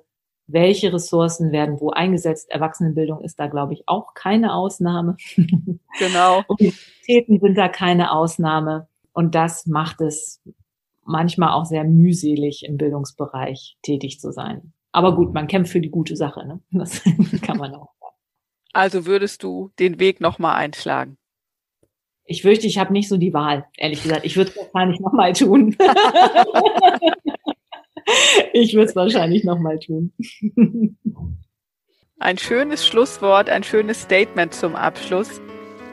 [0.47, 2.49] welche Ressourcen werden wo eingesetzt.
[2.51, 5.17] Erwachsenenbildung ist da, glaube ich, auch keine Ausnahme.
[5.97, 6.43] Genau.
[6.49, 8.89] Universitäten sind da keine Ausnahme.
[9.13, 10.41] Und das macht es
[11.05, 14.73] manchmal auch sehr mühselig im Bildungsbereich tätig zu sein.
[14.91, 16.45] Aber gut, man kämpft für die gute Sache.
[16.45, 16.59] Ne?
[16.71, 17.01] Das
[17.41, 17.95] kann man auch.
[18.73, 21.17] Also würdest du den Weg nochmal einschlagen?
[22.25, 24.25] Ich fürchte, ich habe nicht so die Wahl, ehrlich gesagt.
[24.25, 25.75] Ich würde es wahrscheinlich nochmal tun.
[28.53, 30.11] ich würde es wahrscheinlich nochmal tun.
[32.17, 35.41] Ein schönes Schlusswort, ein schönes Statement zum Abschluss.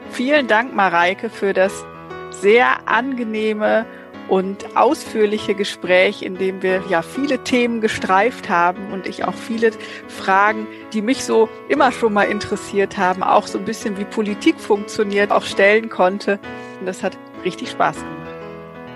[0.09, 1.85] Vielen Dank, Mareike, für das
[2.31, 3.85] sehr angenehme
[4.33, 9.69] und ausführliche Gespräch, in dem wir ja viele Themen gestreift haben und ich auch viele
[10.07, 14.59] Fragen, die mich so immer schon mal interessiert haben, auch so ein bisschen wie Politik
[14.59, 16.39] funktioniert, auch stellen konnte.
[16.79, 17.15] Und das hat
[17.45, 18.33] richtig Spaß gemacht.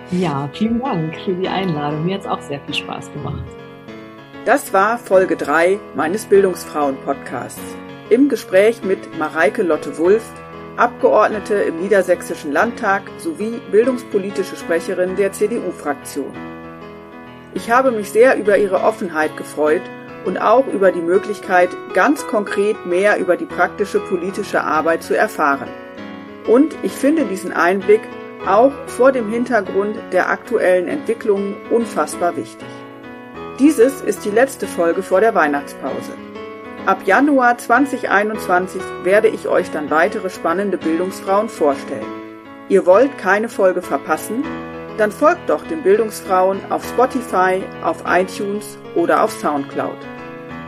[0.09, 2.03] Ja, vielen Dank für die Einladung.
[2.03, 3.43] Mir hat es auch sehr viel Spaß gemacht.
[4.45, 7.61] Das war Folge 3 meines Bildungsfrauen-Podcasts.
[8.09, 10.27] Im Gespräch mit Mareike Lotte Wulff,
[10.77, 16.31] Abgeordnete im Niedersächsischen Landtag sowie bildungspolitische Sprecherin der CDU-Fraktion.
[17.55, 19.81] Ich habe mich sehr über Ihre Offenheit gefreut
[20.25, 25.69] und auch über die Möglichkeit, ganz konkret mehr über die praktische politische Arbeit zu erfahren.
[26.45, 28.01] Und ich finde diesen Einblick
[28.45, 32.67] auch vor dem Hintergrund der aktuellen Entwicklungen unfassbar wichtig.
[33.57, 36.11] Dieses ist die letzte Folge vor der Weihnachtspause.
[36.87, 42.05] Ab Januar 2021 werde ich euch dann weitere spannende Bildungsfrauen vorstellen.
[42.69, 44.45] Ihr wollt keine Folge verpassen?
[44.97, 49.97] Dann folgt doch den Bildungsfrauen auf Spotify, auf iTunes oder auf Soundcloud.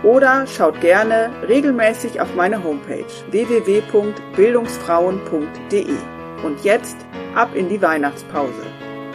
[0.03, 5.95] Oder schaut gerne regelmäßig auf meine Homepage www.bildungsfrauen.de.
[6.43, 6.97] Und jetzt
[7.33, 8.65] ab in die Weihnachtspause.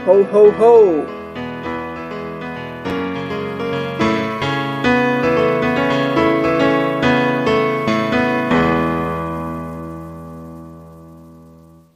[0.07, 1.05] Ho, ho, ho!